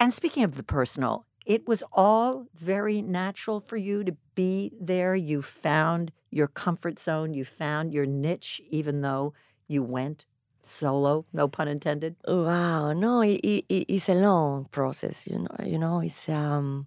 and 0.01 0.13
speaking 0.13 0.45
of 0.45 0.57
the 0.57 0.63
personal, 0.63 1.27
it 1.47 1.67
was 1.69 1.83
all 1.93 2.47
very 2.55 3.03
natural 3.03 3.61
for 3.61 3.77
you 3.77 4.05
to 4.05 4.17
be 4.35 4.73
there. 4.81 5.15
You 5.15 5.43
found 5.43 6.13
your 6.31 6.49
comfort 6.49 6.99
zone. 6.99 7.35
You 7.35 7.45
found 7.45 7.93
your 7.93 8.07
niche, 8.07 8.61
even 8.71 9.03
though 9.03 9.35
you 9.69 9.83
went 9.83 10.25
solo. 10.63 11.27
No 11.33 11.49
pun 11.49 11.69
intended. 11.69 12.17
Wow, 12.27 12.93
no, 12.93 13.21
it, 13.23 13.41
it, 13.45 13.65
it- 13.69 13.87
it's 13.89 14.09
a 14.09 14.15
long 14.15 14.67
process. 14.71 15.27
You 15.27 15.39
know, 15.41 15.57
you 15.65 15.79
know, 15.79 16.01
it's 16.01 16.29
um 16.29 16.87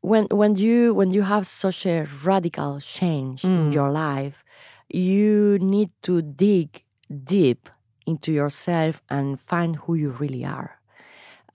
when 0.00 0.26
when 0.30 0.56
you 0.56 0.94
when 0.94 1.10
you 1.10 1.22
have 1.22 1.46
such 1.46 1.86
a 1.86 2.06
radical 2.24 2.80
change 2.80 3.44
in 3.44 3.70
Mm. 3.70 3.74
your 3.74 3.90
life, 3.90 4.44
you 4.88 5.58
need 5.60 5.90
to 6.02 6.22
dig 6.22 6.84
deep 7.24 7.68
into 8.06 8.32
yourself 8.32 9.02
and 9.10 9.38
find 9.40 9.76
who 9.76 9.94
you 9.94 10.10
really 10.10 10.44
are. 10.44 10.80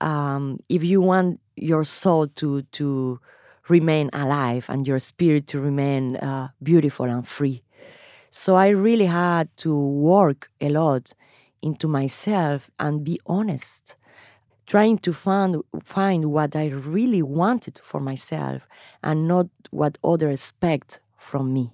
Um, 0.02 0.58
if 0.68 0.84
you 0.84 1.00
want 1.00 1.40
your 1.56 1.84
soul 1.84 2.26
to 2.26 2.62
to 2.62 3.20
remain 3.68 4.10
alive 4.12 4.66
and 4.68 4.86
your 4.86 4.98
spirit 4.98 5.46
to 5.48 5.60
remain 5.60 6.16
uh, 6.16 6.48
beautiful 6.62 7.06
and 7.06 7.26
free, 7.26 7.62
so 8.30 8.56
I 8.56 8.68
really 8.68 9.06
had 9.06 9.48
to 9.58 9.72
work 9.76 10.50
a 10.60 10.68
lot 10.68 11.14
into 11.62 11.86
myself 11.86 12.70
and 12.78 13.04
be 13.04 13.20
honest, 13.26 13.96
trying 14.66 14.98
to 14.98 15.12
find 15.12 15.62
find 15.84 16.32
what 16.32 16.56
I 16.56 16.66
really 16.68 17.22
wanted 17.22 17.78
for 17.82 18.00
myself 18.00 18.66
and 19.02 19.28
not 19.28 19.46
what 19.70 19.98
others 20.02 20.40
expect 20.40 21.00
from 21.16 21.52
me. 21.52 21.72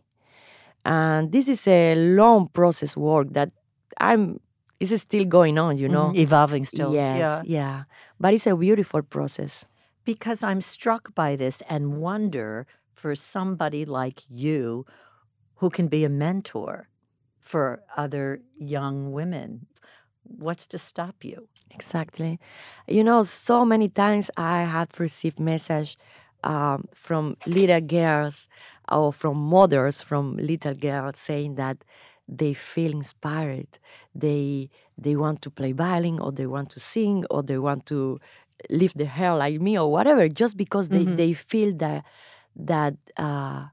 And 0.85 1.33
this 1.33 1.49
is 1.49 1.67
a 1.67 1.95
long 1.95 2.49
process 2.49 2.97
work 2.97 3.29
that 3.33 3.51
I'm 4.01 4.41
is 4.81 5.03
still 5.03 5.25
going 5.25 5.59
on, 5.59 5.77
you 5.77 5.89
know. 5.89 6.11
Mhm, 6.11 6.17
Evolving 6.17 6.65
still. 6.65 6.93
Yes, 6.95 7.19
Yeah. 7.19 7.43
yeah. 7.45 7.85
But 8.21 8.35
it's 8.35 8.47
a 8.47 8.57
beautiful 8.57 9.03
process. 9.03 9.67
Because 10.05 10.43
I'm 10.43 10.61
struck 10.61 11.15
by 11.15 11.37
this 11.37 11.63
and 11.69 11.99
wonder 11.99 12.67
for 12.95 13.15
somebody 13.15 13.85
like 13.85 14.23
you 14.29 14.85
who 15.57 15.71
can 15.71 15.89
be 15.89 16.05
a 16.05 16.09
mentor 16.09 16.89
for 17.41 17.83
other 17.97 18.41
young 18.59 19.13
women. 19.13 19.67
What's 20.23 20.67
to 20.69 20.79
stop 20.79 21.25
you? 21.25 21.49
Exactly. 21.71 22.39
You 22.87 23.03
know, 23.05 23.23
so 23.23 23.65
many 23.65 23.89
times 23.89 24.31
I 24.37 24.63
have 24.63 24.89
received 24.99 25.39
message 25.41 25.97
um, 26.45 26.85
from 26.95 27.37
little 27.47 27.81
girls 27.81 28.49
or 28.91 29.13
from 29.13 29.37
mothers, 29.39 30.03
from 30.03 30.37
little 30.37 30.75
girls 30.75 31.19
saying 31.19 31.57
that 31.57 31.79
they 32.29 32.55
feel 32.55 32.93
inspired. 32.93 33.79
They 34.15 34.71
they 34.97 35.17
want 35.17 35.43
to 35.43 35.51
play 35.51 35.73
violin 35.73 36.19
or 36.21 36.33
they 36.33 36.47
want 36.47 36.71
to 36.71 36.81
sing 36.81 37.25
or 37.31 37.43
they 37.43 37.59
want 37.59 37.87
to 37.87 38.21
lift 38.71 38.97
their 38.97 39.07
hair 39.07 39.35
like 39.35 39.61
me 39.61 39.79
or 39.79 39.91
whatever, 39.91 40.29
just 40.29 40.57
because 40.57 40.89
they, 40.89 41.05
mm-hmm. 41.05 41.17
they 41.17 41.33
feel 41.33 41.75
that 41.77 42.05
that 42.57 42.97
uh, 43.17 43.67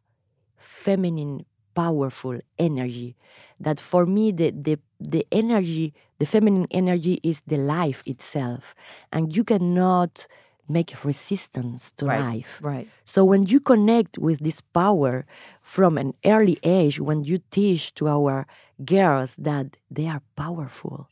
feminine 0.58 1.46
powerful 1.74 2.40
energy 2.58 3.18
that 3.60 3.80
for 3.80 4.06
me 4.06 4.32
the, 4.32 4.52
the 4.52 4.80
the 5.00 5.28
energy 5.32 5.94
the 6.20 6.26
feminine 6.26 6.68
energy 6.72 7.20
is 7.22 7.42
the 7.48 7.58
life 7.58 8.02
itself 8.06 8.74
and 9.12 9.36
you 9.36 9.44
cannot 9.44 10.26
make 10.68 11.04
resistance 11.04 11.92
to 11.92 12.06
right, 12.06 12.20
life 12.20 12.60
right 12.62 12.88
so 13.04 13.24
when 13.24 13.46
you 13.46 13.60
connect 13.60 14.18
with 14.18 14.40
this 14.40 14.62
power 14.62 15.26
from 15.62 15.98
an 15.98 16.14
early 16.26 16.58
age 16.64 17.00
when 17.00 17.24
you 17.24 17.40
teach 17.52 17.94
to 17.94 18.08
our 18.08 18.48
girls 18.84 19.36
that 19.36 19.78
they 19.90 20.08
are 20.08 20.22
powerful 20.36 21.10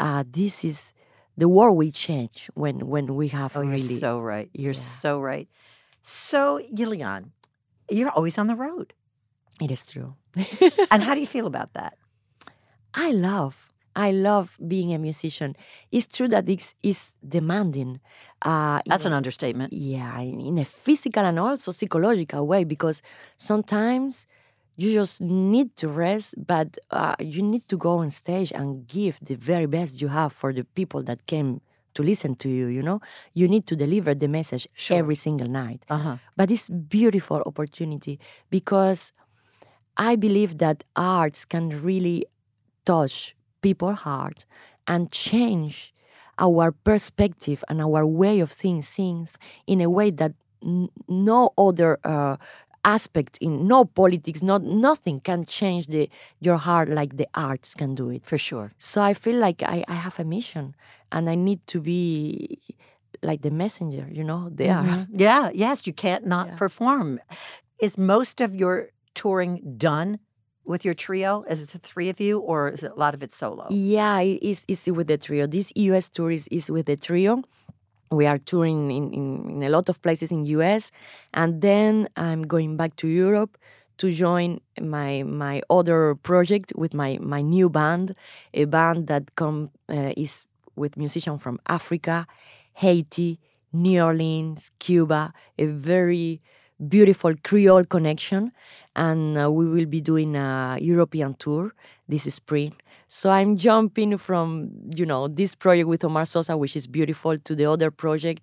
uh, 0.00 0.24
this 0.30 0.64
is 0.64 0.92
the 1.36 1.48
world 1.48 1.76
will 1.76 1.90
change 1.90 2.50
when 2.54 2.86
when 2.86 3.14
we 3.14 3.28
have 3.28 3.56
oh, 3.56 3.60
really 3.60 3.82
you're 3.82 4.00
so 4.00 4.20
right 4.20 4.50
you're 4.52 4.72
yeah. 4.72 5.00
so 5.02 5.20
right 5.20 5.48
so 6.06 6.60
Yilian, 6.72 7.30
you're 7.90 8.10
always 8.10 8.36
on 8.36 8.46
the 8.46 8.54
road 8.54 8.92
it 9.60 9.70
is 9.70 9.86
true. 9.86 10.14
and 10.90 11.02
how 11.02 11.14
do 11.14 11.20
you 11.20 11.26
feel 11.26 11.46
about 11.46 11.74
that? 11.74 11.96
I 12.92 13.12
love 13.12 13.70
I 13.96 14.10
love 14.12 14.58
being 14.66 14.92
a 14.92 14.98
musician. 14.98 15.56
It's 15.92 16.06
true 16.06 16.28
that 16.28 16.48
it's, 16.48 16.74
it's 16.82 17.14
demanding. 17.26 18.00
Uh, 18.42 18.80
That's 18.86 19.04
an 19.04 19.12
a, 19.12 19.16
understatement. 19.16 19.72
Yeah, 19.72 20.18
in, 20.20 20.40
in, 20.40 20.58
a 20.58 20.64
physical 20.64 21.24
and 21.24 21.38
also 21.38 21.72
psychological 21.72 22.46
way, 22.46 22.64
because 22.64 23.02
sometimes 23.36 24.26
you 24.76 24.92
just 24.92 25.20
need 25.20 25.76
to 25.76 25.88
rest, 25.88 26.34
but 26.46 26.76
uh, 26.90 27.14
you 27.20 27.42
need 27.42 27.68
to 27.68 27.76
go 27.76 27.98
on 27.98 28.10
stage 28.10 28.52
and 28.52 28.86
give 28.86 29.18
the 29.22 29.36
very 29.36 29.66
best 29.66 30.02
you 30.02 30.08
have 30.08 30.32
for 30.32 30.52
the 30.52 30.64
people 30.64 31.02
that 31.04 31.26
came 31.26 31.60
to 31.94 32.02
listen 32.02 32.34
to 32.36 32.48
you. 32.48 32.66
You 32.66 32.82
know, 32.82 33.00
you 33.32 33.46
need 33.46 33.66
to 33.68 33.76
deliver 33.76 34.14
the 34.14 34.28
message 34.28 34.68
sure. 34.74 34.98
every 34.98 35.14
single 35.14 35.48
night. 35.48 35.84
Uh-huh. 35.88 36.16
But 36.36 36.50
it's 36.50 36.68
beautiful 36.68 37.42
opportunity 37.46 38.18
because 38.50 39.12
I 39.96 40.16
believe 40.16 40.58
that 40.58 40.82
arts 40.96 41.44
can 41.44 41.82
really 41.82 42.26
touch 42.84 43.36
people's 43.66 44.00
heart 44.00 44.44
and 44.86 45.10
change 45.10 45.94
our 46.38 46.72
perspective 46.90 47.64
and 47.68 47.80
our 47.80 48.04
way 48.04 48.36
of 48.44 48.50
seeing 48.60 48.82
things 48.82 49.28
in 49.66 49.80
a 49.80 49.88
way 49.88 50.10
that 50.10 50.32
no 51.08 51.40
other 51.56 51.98
uh, 52.04 52.36
aspect 52.84 53.38
in 53.40 53.66
no 53.66 53.84
politics 53.84 54.42
not 54.42 54.62
nothing 54.62 55.18
can 55.20 55.40
change 55.58 55.86
the 55.94 56.08
your 56.46 56.58
heart 56.68 56.88
like 57.00 57.16
the 57.16 57.28
arts 57.34 57.74
can 57.74 57.94
do 57.94 58.10
it 58.10 58.22
for 58.30 58.38
sure 58.48 58.68
so 58.76 58.96
i 59.10 59.14
feel 59.14 59.38
like 59.46 59.62
i, 59.62 59.82
I 59.88 59.96
have 60.06 60.20
a 60.20 60.24
mission 60.24 60.74
and 61.10 61.30
i 61.30 61.34
need 61.34 61.60
to 61.68 61.80
be 61.80 62.58
like 63.22 63.40
the 63.40 63.50
messenger 63.50 64.06
you 64.18 64.24
know 64.30 64.50
they 64.58 64.66
mm-hmm. 64.66 64.90
are 64.90 65.06
yeah 65.26 65.50
yes 65.54 65.86
you 65.86 65.94
can't 65.94 66.26
not 66.26 66.46
yeah. 66.50 66.56
perform 66.56 67.20
is 67.80 67.96
most 67.96 68.40
of 68.42 68.54
your 68.54 68.90
touring 69.14 69.76
done 69.78 70.18
with 70.64 70.84
your 70.84 70.94
trio? 70.94 71.44
Is 71.48 71.62
it 71.62 71.70
the 71.70 71.78
three 71.78 72.08
of 72.08 72.20
you, 72.20 72.38
or 72.38 72.68
is 72.68 72.82
it 72.82 72.92
a 72.92 72.98
lot 72.98 73.14
of 73.14 73.22
it 73.22 73.32
solo? 73.32 73.66
Yeah, 73.70 74.20
it's, 74.20 74.64
it's 74.68 74.86
with 74.86 75.08
the 75.08 75.18
trio. 75.18 75.46
This 75.46 75.72
US 75.76 76.08
tour 76.08 76.30
is, 76.30 76.48
is 76.48 76.70
with 76.70 76.86
the 76.86 76.96
trio. 76.96 77.42
We 78.10 78.26
are 78.26 78.38
touring 78.38 78.90
in, 78.90 79.12
in, 79.12 79.50
in 79.50 79.62
a 79.62 79.68
lot 79.68 79.88
of 79.88 80.00
places 80.00 80.30
in 80.30 80.44
US, 80.46 80.90
and 81.32 81.60
then 81.60 82.08
I'm 82.16 82.42
going 82.42 82.76
back 82.76 82.96
to 82.96 83.08
Europe 83.08 83.58
to 83.98 84.10
join 84.10 84.60
my 84.80 85.22
my 85.22 85.62
other 85.70 86.14
project 86.16 86.72
with 86.76 86.94
my 86.94 87.18
my 87.20 87.42
new 87.42 87.68
band, 87.68 88.14
a 88.52 88.64
band 88.64 89.06
that 89.06 89.34
come 89.36 89.70
uh, 89.88 90.12
is 90.16 90.46
with 90.76 90.96
musicians 90.96 91.40
from 91.42 91.60
Africa, 91.68 92.26
Haiti, 92.74 93.38
New 93.72 94.02
Orleans, 94.02 94.70
Cuba, 94.78 95.32
a 95.58 95.66
very 95.66 96.40
beautiful 96.88 97.34
Creole 97.44 97.84
connection, 97.84 98.52
and 98.96 99.38
uh, 99.38 99.50
we 99.50 99.66
will 99.66 99.86
be 99.86 100.00
doing 100.00 100.36
a 100.36 100.78
European 100.80 101.34
tour 101.34 101.74
this 102.08 102.32
spring. 102.32 102.74
So 103.08 103.30
I'm 103.30 103.56
jumping 103.56 104.16
from 104.18 104.70
you 104.94 105.06
know 105.06 105.28
this 105.28 105.54
project 105.54 105.88
with 105.88 106.04
Omar 106.04 106.24
Sosa, 106.24 106.56
which 106.56 106.76
is 106.76 106.86
beautiful, 106.86 107.38
to 107.38 107.54
the 107.54 107.66
other 107.66 107.90
project, 107.90 108.42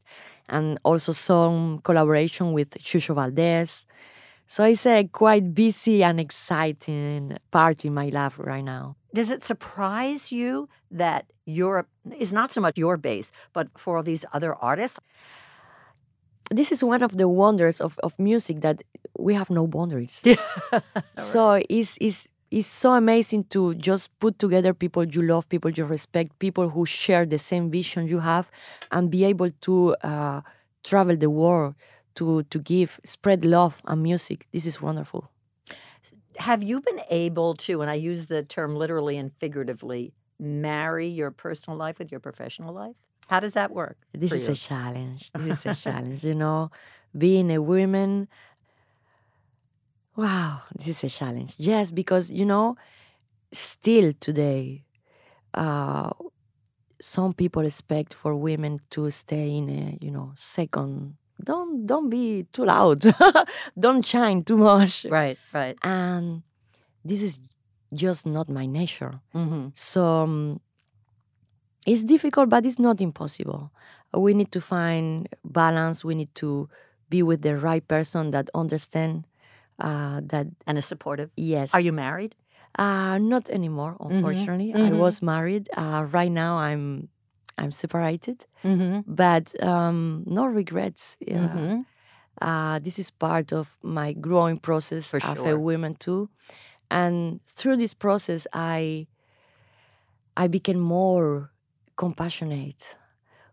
and 0.49 0.79
also 0.83 1.11
some 1.11 1.79
collaboration 1.79 2.53
with 2.53 2.69
Chucho 2.79 3.15
Valdés. 3.15 3.85
So 4.47 4.65
it's 4.65 4.85
a 4.85 5.05
quite 5.05 5.55
busy 5.55 6.03
and 6.03 6.19
exciting 6.19 7.37
part 7.51 7.85
in 7.85 7.93
my 7.93 8.09
life 8.09 8.35
right 8.37 8.63
now. 8.63 8.97
Does 9.13 9.31
it 9.31 9.45
surprise 9.45 10.31
you 10.31 10.67
that 10.91 11.25
Europe 11.45 11.87
is 12.17 12.33
not 12.33 12.51
so 12.51 12.59
much 12.59 12.77
your 12.77 12.97
base, 12.97 13.31
but 13.53 13.67
for 13.77 13.97
all 13.97 14.03
these 14.03 14.25
other 14.33 14.53
artists? 14.55 14.99
This 16.51 16.71
is 16.71 16.83
one 16.83 17.01
of 17.01 17.17
the 17.17 17.27
wonders 17.27 17.79
of, 17.79 17.97
of 18.03 18.17
music 18.19 18.61
that 18.61 18.83
we 19.17 19.33
have 19.33 19.49
no 19.49 19.67
boundaries. 19.67 20.21
so 21.17 21.61
it's, 21.69 21.97
it's, 22.01 22.27
it's 22.51 22.67
so 22.67 22.93
amazing 22.93 23.45
to 23.45 23.73
just 23.75 24.17
put 24.19 24.37
together 24.37 24.73
people 24.73 25.05
you 25.05 25.21
love, 25.21 25.47
people 25.47 25.71
you 25.71 25.85
respect, 25.85 26.37
people 26.39 26.69
who 26.69 26.85
share 26.85 27.25
the 27.25 27.37
same 27.37 27.71
vision 27.71 28.07
you 28.07 28.19
have, 28.19 28.51
and 28.91 29.09
be 29.09 29.23
able 29.23 29.49
to 29.61 29.95
uh, 30.03 30.41
travel 30.83 31.15
the 31.15 31.29
world 31.29 31.75
to, 32.15 32.43
to 32.43 32.59
give, 32.59 32.99
spread 33.05 33.45
love 33.45 33.81
and 33.85 34.03
music. 34.03 34.47
This 34.51 34.65
is 34.65 34.81
wonderful. 34.81 35.31
Have 36.37 36.61
you 36.63 36.81
been 36.81 37.01
able 37.09 37.53
to, 37.55 37.81
and 37.81 37.89
I 37.89 37.93
use 37.93 38.25
the 38.25 38.43
term 38.43 38.75
literally 38.75 39.17
and 39.17 39.31
figuratively, 39.39 40.13
marry 40.39 41.07
your 41.07 41.31
personal 41.31 41.77
life 41.77 41.99
with 41.99 42.11
your 42.11 42.19
professional 42.19 42.73
life? 42.73 42.95
How 43.27 43.39
does 43.39 43.53
that 43.53 43.71
work? 43.71 43.97
This 44.13 44.33
is 44.33 44.47
you? 44.47 44.53
a 44.53 44.55
challenge. 44.55 45.31
This 45.37 45.65
is 45.65 45.65
a 45.65 45.75
challenge. 45.89 46.23
You 46.23 46.35
know, 46.35 46.71
being 47.17 47.51
a 47.51 47.61
woman. 47.61 48.27
Wow, 50.15 50.63
this 50.75 50.89
is 50.89 51.03
a 51.05 51.09
challenge. 51.09 51.55
Yes, 51.57 51.91
because 51.91 52.29
you 52.29 52.45
know, 52.45 52.75
still 53.51 54.13
today, 54.19 54.83
uh, 55.53 56.09
some 56.99 57.33
people 57.33 57.65
expect 57.65 58.13
for 58.13 58.35
women 58.35 58.81
to 58.91 59.09
stay 59.11 59.55
in 59.55 59.69
a 59.69 59.97
you 60.01 60.11
know 60.11 60.33
second. 60.35 61.15
Don't 61.43 61.87
don't 61.87 62.09
be 62.09 62.45
too 62.51 62.65
loud. 62.65 63.01
don't 63.79 64.05
shine 64.05 64.43
too 64.43 64.57
much. 64.57 65.05
Right, 65.09 65.39
right. 65.53 65.77
And 65.83 66.43
this 67.03 67.23
is 67.23 67.39
just 67.93 68.25
not 68.25 68.49
my 68.49 68.65
nature. 68.65 69.21
Mm-hmm. 69.33 69.69
So. 69.73 70.23
Um, 70.23 70.59
it's 71.85 72.03
difficult, 72.03 72.49
but 72.49 72.65
it's 72.65 72.79
not 72.79 73.01
impossible. 73.01 73.71
We 74.13 74.33
need 74.33 74.51
to 74.51 74.61
find 74.61 75.27
balance. 75.43 76.03
We 76.03 76.15
need 76.15 76.33
to 76.35 76.69
be 77.09 77.23
with 77.23 77.41
the 77.41 77.57
right 77.57 77.85
person 77.87 78.31
that 78.31 78.49
understand 78.53 79.25
uh, 79.79 80.21
that 80.25 80.47
and 80.67 80.77
is 80.77 80.85
supportive. 80.85 81.31
Yes. 81.35 81.73
Are 81.73 81.79
you 81.79 81.91
married? 81.91 82.35
Uh, 82.77 83.17
not 83.17 83.49
anymore, 83.49 83.97
mm-hmm. 83.99 84.15
unfortunately. 84.15 84.73
Mm-hmm. 84.73 84.95
I 84.95 84.97
was 84.97 85.21
married. 85.21 85.69
Uh, 85.75 86.05
right 86.09 86.31
now, 86.31 86.57
I'm 86.57 87.09
I'm 87.57 87.71
separated, 87.71 88.45
mm-hmm. 88.63 89.01
but 89.05 89.61
um, 89.63 90.23
no 90.25 90.45
regrets. 90.45 91.17
Yeah. 91.19 91.49
Mm-hmm. 91.49 91.81
Uh, 92.41 92.79
this 92.79 92.97
is 92.97 93.11
part 93.11 93.51
of 93.51 93.77
my 93.83 94.13
growing 94.13 94.57
process 94.57 95.07
For 95.07 95.19
as 95.21 95.37
sure. 95.37 95.51
a 95.51 95.59
woman 95.59 95.95
too, 95.95 96.29
and 96.89 97.41
through 97.47 97.77
this 97.77 97.93
process, 97.93 98.47
I 98.53 99.07
I 100.37 100.47
became 100.47 100.79
more 100.79 101.50
compassionate, 102.03 102.97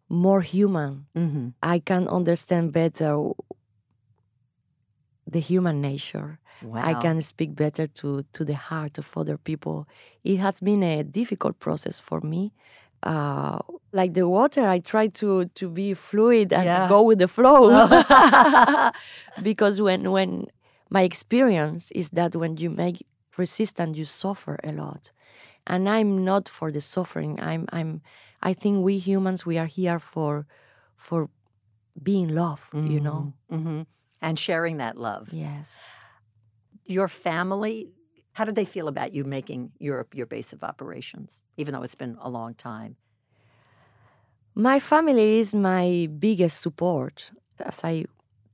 more 0.09 0.41
human. 0.41 0.93
Mm-hmm. 1.15 1.49
I 1.63 1.79
can 1.91 2.09
understand 2.09 2.73
better 2.73 3.13
the 5.35 5.41
human 5.51 5.77
nature. 5.91 6.31
Wow. 6.63 6.83
I 6.91 6.95
can 7.05 7.21
speak 7.33 7.51
better 7.55 7.87
to, 7.99 8.25
to 8.37 8.43
the 8.51 8.59
heart 8.69 8.95
of 8.99 9.07
other 9.21 9.37
people. 9.37 9.87
It 10.25 10.39
has 10.39 10.61
been 10.61 10.83
a 10.83 11.05
difficult 11.05 11.61
process 11.67 11.97
for 12.09 12.21
me. 12.23 12.43
Uh, 13.03 13.59
like 13.93 14.15
the 14.15 14.27
water, 14.27 14.65
I 14.67 14.79
try 14.93 15.07
to 15.21 15.31
to 15.61 15.67
be 15.81 15.95
fluid 15.95 16.53
and 16.53 16.65
yeah. 16.65 16.89
go 16.89 17.01
with 17.09 17.19
the 17.25 17.31
flow. 17.37 17.63
because 19.51 19.77
when 19.87 20.01
when 20.17 20.31
my 20.97 21.03
experience 21.11 21.85
is 21.93 22.07
that 22.19 22.31
when 22.35 22.53
you 22.63 22.71
make 22.85 22.99
resistance, 23.43 23.95
you 24.01 24.07
suffer 24.25 24.55
a 24.71 24.73
lot, 24.83 25.13
and 25.69 25.89
I'm 25.89 26.25
not 26.25 26.49
for 26.49 26.73
the 26.73 26.81
suffering. 26.81 27.39
I'm 27.41 27.67
I'm 27.71 28.01
I 28.43 28.55
think 28.55 28.83
we 28.83 28.99
humans 28.99 29.47
we 29.47 29.59
are 29.59 29.67
here 29.67 29.99
for 29.99 30.47
for 30.97 31.29
being 32.03 32.29
love, 32.35 32.71
mm-hmm. 32.73 32.91
you 32.91 33.01
know, 33.01 33.33
mm-hmm. 33.53 33.83
and 34.21 34.39
sharing 34.39 34.79
that 34.79 34.97
love. 34.97 35.29
Yes. 35.33 35.79
Your 36.87 37.09
family, 37.09 37.91
how 38.33 38.45
did 38.45 38.55
they 38.55 38.65
feel 38.65 38.89
about 38.89 39.13
you 39.13 39.25
making 39.25 39.73
Europe 39.79 40.15
your 40.15 40.27
base 40.27 40.53
of 40.53 40.65
operations, 40.65 41.43
even 41.57 41.75
though 41.75 41.83
it's 41.83 41.95
been 41.95 42.17
a 42.21 42.31
long 42.31 42.55
time? 42.55 42.97
My 44.55 44.81
family 44.81 45.39
is 45.39 45.55
my 45.55 46.09
biggest 46.19 46.61
support. 46.61 47.31
As 47.61 47.81
I 47.85 48.07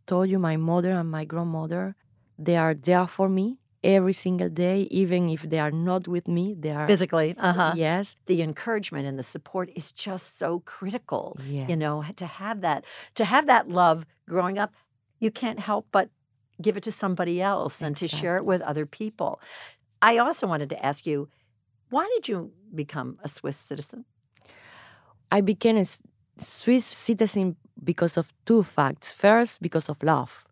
told 0.06 0.28
you, 0.28 0.38
my 0.38 0.56
mother 0.56 0.90
and 0.90 1.10
my 1.10 1.24
grandmother, 1.24 1.94
they 2.38 2.56
are 2.56 2.74
there 2.74 3.06
for 3.06 3.28
me 3.28 3.58
every 3.84 4.12
single 4.14 4.48
day, 4.48 4.88
even 4.90 5.28
if 5.28 5.42
they 5.42 5.60
are 5.60 5.70
not 5.70 6.08
with 6.08 6.26
me. 6.26 6.54
They 6.58 6.70
are 6.70 6.86
physically. 6.86 7.36
Uh 7.38 7.52
huh. 7.52 7.72
Yes. 7.76 8.16
The 8.26 8.42
encouragement 8.42 9.06
and 9.06 9.18
the 9.18 9.22
support 9.22 9.70
is 9.76 9.92
just 9.92 10.38
so 10.38 10.60
critical. 10.60 11.36
Yes. 11.46 11.68
You 11.68 11.76
know, 11.76 12.04
to 12.16 12.26
have 12.26 12.62
that, 12.62 12.84
to 13.14 13.24
have 13.24 13.46
that 13.46 13.68
love 13.68 14.06
growing 14.28 14.58
up, 14.58 14.72
you 15.20 15.30
can't 15.30 15.60
help 15.60 15.86
but 15.92 16.08
give 16.60 16.76
it 16.76 16.82
to 16.84 16.92
somebody 16.92 17.40
else 17.40 17.82
and 17.82 17.96
to 17.96 18.08
share 18.08 18.36
it 18.36 18.44
with 18.44 18.62
other 18.62 18.86
people. 18.86 19.40
I 20.00 20.18
also 20.18 20.46
wanted 20.46 20.70
to 20.70 20.86
ask 20.86 21.06
you, 21.06 21.28
why 21.90 22.08
did 22.14 22.28
you 22.28 22.52
become 22.74 23.18
a 23.22 23.28
Swiss 23.28 23.56
citizen? 23.56 24.04
I 25.30 25.40
became 25.40 25.76
a 25.76 25.86
Swiss 26.38 26.84
citizen 26.84 27.56
because 27.82 28.16
of 28.16 28.32
two 28.44 28.62
facts. 28.62 29.12
First, 29.12 29.60
because 29.60 29.88
of 29.88 30.02
love. 30.02 30.43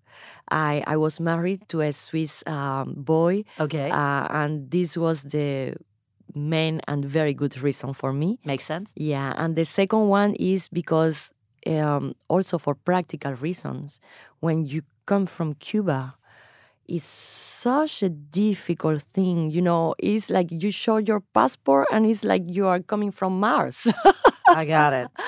I, 0.50 0.82
I 0.86 0.96
was 0.96 1.20
married 1.20 1.68
to 1.68 1.80
a 1.80 1.92
Swiss 1.92 2.42
um, 2.46 2.94
boy, 2.96 3.44
Okay. 3.58 3.90
uh, 3.90 4.26
and 4.30 4.70
this 4.70 4.96
was 4.96 5.22
the 5.24 5.74
main 6.34 6.80
and 6.88 7.04
very 7.04 7.34
good 7.34 7.60
reason 7.62 7.92
for 7.94 8.12
me. 8.12 8.38
Makes 8.44 8.64
sense. 8.64 8.92
Yeah, 8.96 9.34
and 9.36 9.54
the 9.56 9.64
second 9.64 10.08
one 10.08 10.34
is 10.34 10.68
because 10.68 11.30
um, 11.66 12.14
also 12.28 12.58
for 12.58 12.74
practical 12.74 13.34
reasons. 13.34 14.00
When 14.40 14.64
you 14.64 14.82
come 15.06 15.26
from 15.26 15.54
Cuba, 15.54 16.14
it's 16.88 17.06
such 17.06 18.02
a 18.02 18.08
difficult 18.08 19.02
thing. 19.02 19.50
You 19.50 19.62
know, 19.62 19.94
it's 19.98 20.30
like 20.30 20.48
you 20.50 20.70
show 20.70 20.96
your 20.98 21.20
passport 21.20 21.86
and 21.92 22.06
it's 22.06 22.24
like 22.24 22.42
you 22.46 22.66
are 22.66 22.80
coming 22.80 23.10
from 23.12 23.38
Mars. 23.40 23.86
I 24.48 24.64
got 24.64 24.92
it. 24.92 25.08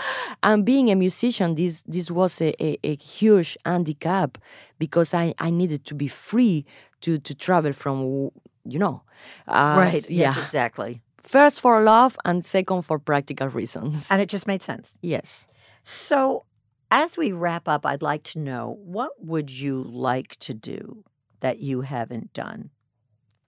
and 0.44 0.64
being 0.64 0.90
a 0.90 0.94
musician, 0.94 1.54
this 1.56 1.82
this 1.94 2.10
was 2.10 2.40
a, 2.40 2.52
a, 2.62 2.78
a 2.84 2.96
huge 2.96 3.56
handicap 3.64 4.38
because 4.78 5.14
I, 5.14 5.34
I 5.38 5.50
needed 5.50 5.84
to 5.86 5.94
be 5.94 6.08
free 6.08 6.64
to, 7.00 7.18
to 7.18 7.34
travel 7.34 7.72
from, 7.72 8.30
you 8.64 8.78
know. 8.78 9.02
uh, 9.48 9.76
right. 9.78 9.94
s- 9.94 10.10
Yes, 10.10 10.36
Yeah. 10.36 10.44
exactly. 10.44 11.00
First 11.22 11.60
for 11.60 11.80
love 11.82 12.16
and 12.24 12.44
second 12.44 12.82
for 12.82 12.98
practical 12.98 13.48
reasons. 13.48 14.10
And 14.10 14.20
it 14.22 14.28
just 14.32 14.46
made 14.46 14.62
sense. 14.62 14.94
yes. 15.02 15.46
So, 15.82 16.44
as 16.90 17.16
we 17.18 17.32
wrap 17.32 17.66
up, 17.68 17.84
I'd 17.86 18.02
like 18.02 18.22
to 18.32 18.38
know 18.38 18.78
what 18.84 19.10
would 19.18 19.50
you 19.50 19.82
like 19.82 20.36
to 20.46 20.52
do 20.54 21.04
that 21.40 21.58
you 21.58 21.82
haven't 21.82 22.32
done? 22.34 22.70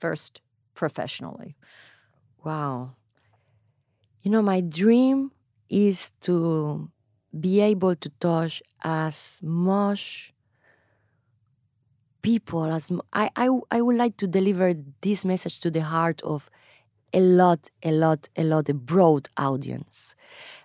First, 0.00 0.40
professionally. 0.74 1.56
Wow. 2.44 2.96
You 4.22 4.30
know, 4.30 4.42
my 4.42 4.60
dream 4.60 5.30
is 5.68 6.12
to 6.22 6.90
be 7.38 7.60
able 7.60 7.94
to 7.96 8.10
touch 8.20 8.62
as 8.82 9.40
much 9.42 10.32
people 12.22 12.66
as 12.66 12.90
I. 13.12 13.30
I 13.36 13.80
would 13.80 13.96
like 13.96 14.16
to 14.18 14.26
deliver 14.26 14.74
this 15.00 15.24
message 15.24 15.60
to 15.60 15.70
the 15.70 15.82
heart 15.82 16.22
of 16.22 16.50
a 17.12 17.20
lot, 17.20 17.70
a 17.82 17.92
lot, 17.92 18.28
a 18.36 18.42
lot, 18.42 18.68
a 18.68 18.74
broad 18.74 19.28
audience. 19.36 20.14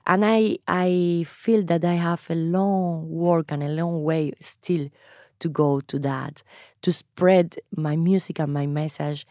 And 0.06 0.26
I, 0.26 0.58
I 0.68 1.24
feel 1.28 1.64
that 1.64 1.86
I 1.86 1.94
have 1.94 2.26
a 2.30 2.36
long 2.36 3.10
work 3.10 3.52
and 3.52 3.64
a 3.64 3.70
long 3.70 4.04
way 4.04 4.34
still 4.40 4.90
to 5.40 5.50
go 5.50 5.80
to 5.82 6.00
that, 6.00 6.44
to 6.82 6.92
spread 6.92 7.56
my 7.76 7.96
music 7.96 8.40
and 8.40 8.54
my 8.54 8.66
message 8.68 9.26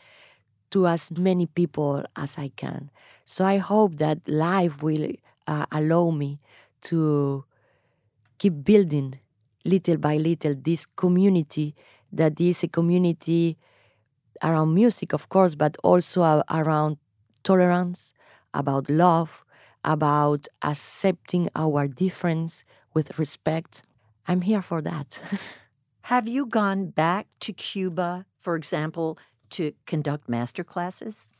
to 0.70 0.86
as 0.86 1.10
many 1.10 1.46
people 1.46 2.04
as 2.16 2.38
I 2.38 2.48
can. 2.56 2.90
So 3.24 3.44
I 3.44 3.58
hope 3.58 3.96
that 3.96 4.26
life 4.28 4.82
will 4.82 5.12
uh, 5.50 5.66
allow 5.72 6.10
me 6.10 6.40
to 6.82 7.44
keep 8.38 8.64
building 8.64 9.18
little 9.64 9.98
by 9.98 10.16
little 10.16 10.54
this 10.54 10.86
community 10.86 11.74
that 12.12 12.40
is 12.40 12.62
a 12.62 12.68
community 12.68 13.58
around 14.42 14.72
music, 14.74 15.12
of 15.12 15.28
course, 15.28 15.54
but 15.54 15.76
also 15.82 16.42
around 16.50 16.96
tolerance, 17.42 18.14
about 18.54 18.88
love, 18.88 19.44
about 19.84 20.46
accepting 20.62 21.48
our 21.54 21.86
difference 21.86 22.64
with 22.94 23.18
respect. 23.18 23.82
I'm 24.26 24.42
here 24.42 24.62
for 24.62 24.80
that. 24.82 25.20
Have 26.02 26.26
you 26.26 26.46
gone 26.46 26.86
back 26.86 27.26
to 27.40 27.52
Cuba, 27.52 28.26
for 28.38 28.56
example, 28.56 29.18
to 29.50 29.72
conduct 29.86 30.28
master 30.28 30.64
classes? 30.64 31.30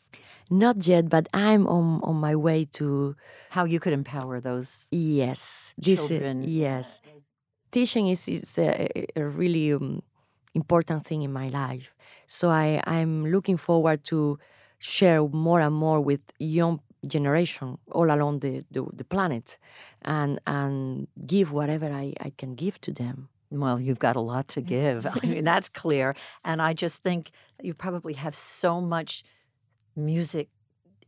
Not 0.51 0.87
yet, 0.87 1.09
but 1.09 1.29
I'm 1.33 1.67
on, 1.67 2.01
on 2.03 2.17
my 2.17 2.35
way 2.35 2.65
to 2.73 3.15
How 3.51 3.65
you 3.65 3.79
could 3.81 3.93
empower 3.93 4.41
those 4.41 4.87
Yes, 4.91 5.75
is- 5.79 5.99
children? 6.09 6.43
yes, 6.45 7.01
teaching 7.71 8.09
is 8.09 8.29
is 8.29 8.59
a, 8.59 8.89
a 9.17 9.25
really 9.25 9.73
um, 9.73 10.03
important 10.55 11.07
thing 11.07 11.23
in 11.23 11.33
my 11.33 11.49
life. 11.49 11.95
So 12.27 12.49
I 12.51 12.81
I'm 12.87 13.27
looking 13.31 13.57
forward 13.59 14.03
to 14.05 14.39
share 14.79 15.23
more 15.29 15.61
and 15.61 15.75
more 15.75 16.01
with 16.01 16.21
young 16.39 16.81
generation 17.07 17.79
all 17.91 18.11
along 18.11 18.41
the, 18.41 18.65
the, 18.71 18.83
the 18.93 19.05
planet, 19.05 19.59
and 20.03 20.39
and 20.47 21.07
give 21.27 21.53
whatever 21.53 21.87
I, 21.87 22.13
I 22.21 22.33
can 22.37 22.55
give 22.57 22.81
to 22.81 22.93
them. 22.93 23.29
Well, 23.53 23.81
you've 23.81 23.99
got 23.99 24.17
a 24.17 24.21
lot 24.21 24.47
to 24.49 24.61
give. 24.61 25.07
I 25.07 25.27
mean, 25.27 25.45
that's 25.53 25.69
clear. 25.69 26.15
And 26.45 26.61
I 26.63 26.73
just 26.73 27.03
think 27.03 27.31
you 27.63 27.75
probably 27.75 28.15
have 28.15 28.35
so 28.35 28.81
much 28.81 29.25
music 29.97 30.49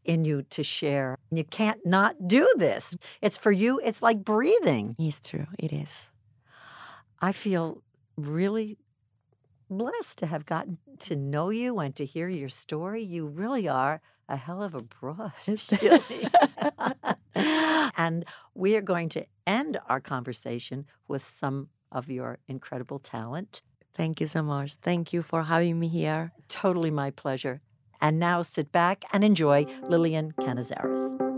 in 0.05 0.25
you 0.25 0.43
to 0.43 0.63
share. 0.63 1.17
You 1.31 1.45
can't 1.45 1.85
not 1.85 2.27
do 2.27 2.49
this. 2.57 2.97
It's 3.21 3.37
for 3.37 3.53
you, 3.53 3.81
it's 3.85 4.03
like 4.03 4.25
breathing. 4.25 4.97
It's 4.99 5.21
true. 5.21 5.47
It 5.59 5.73
is. 5.73 6.11
I 7.21 7.33
feel 7.33 7.83
really 8.17 8.79
blessed 9.71 10.19
to 10.19 10.27
have 10.27 10.45
gotten 10.45 10.79
to 10.99 11.17
know 11.17 11.51
you 11.51 11.79
and 11.79 11.95
to 11.97 12.05
hear 12.05 12.29
your 12.29 12.49
story. 12.49 13.03
You 13.03 13.27
really 13.27 13.69
are 13.69 14.01
a 14.29 14.37
hell 14.37 14.63
of 14.63 14.75
a 14.75 14.83
broad. 14.83 15.33
and 17.97 18.25
we 18.55 18.77
are 18.77 18.81
going 18.81 19.09
to 19.11 19.25
end 19.47 19.79
our 19.89 20.01
conversation 20.01 20.87
with 21.09 21.23
some 21.23 21.69
of 21.91 22.11
your 22.11 22.39
incredible 22.49 22.99
talent. 22.99 23.63
Thank 23.95 24.21
you 24.21 24.27
so 24.27 24.43
much. 24.43 24.75
Thank 24.83 25.13
you 25.13 25.23
for 25.23 25.45
having 25.45 25.79
me 25.79 25.89
here. 25.89 26.33
Totally 26.49 26.91
my 26.91 27.11
pleasure. 27.11 27.61
And 28.03 28.19
now 28.19 28.43
sit 28.43 28.73
back 28.73 29.05
and 29.13 29.25
enjoy 29.25 29.65
Yilian 29.89 30.35
Cañizares. 30.35 31.32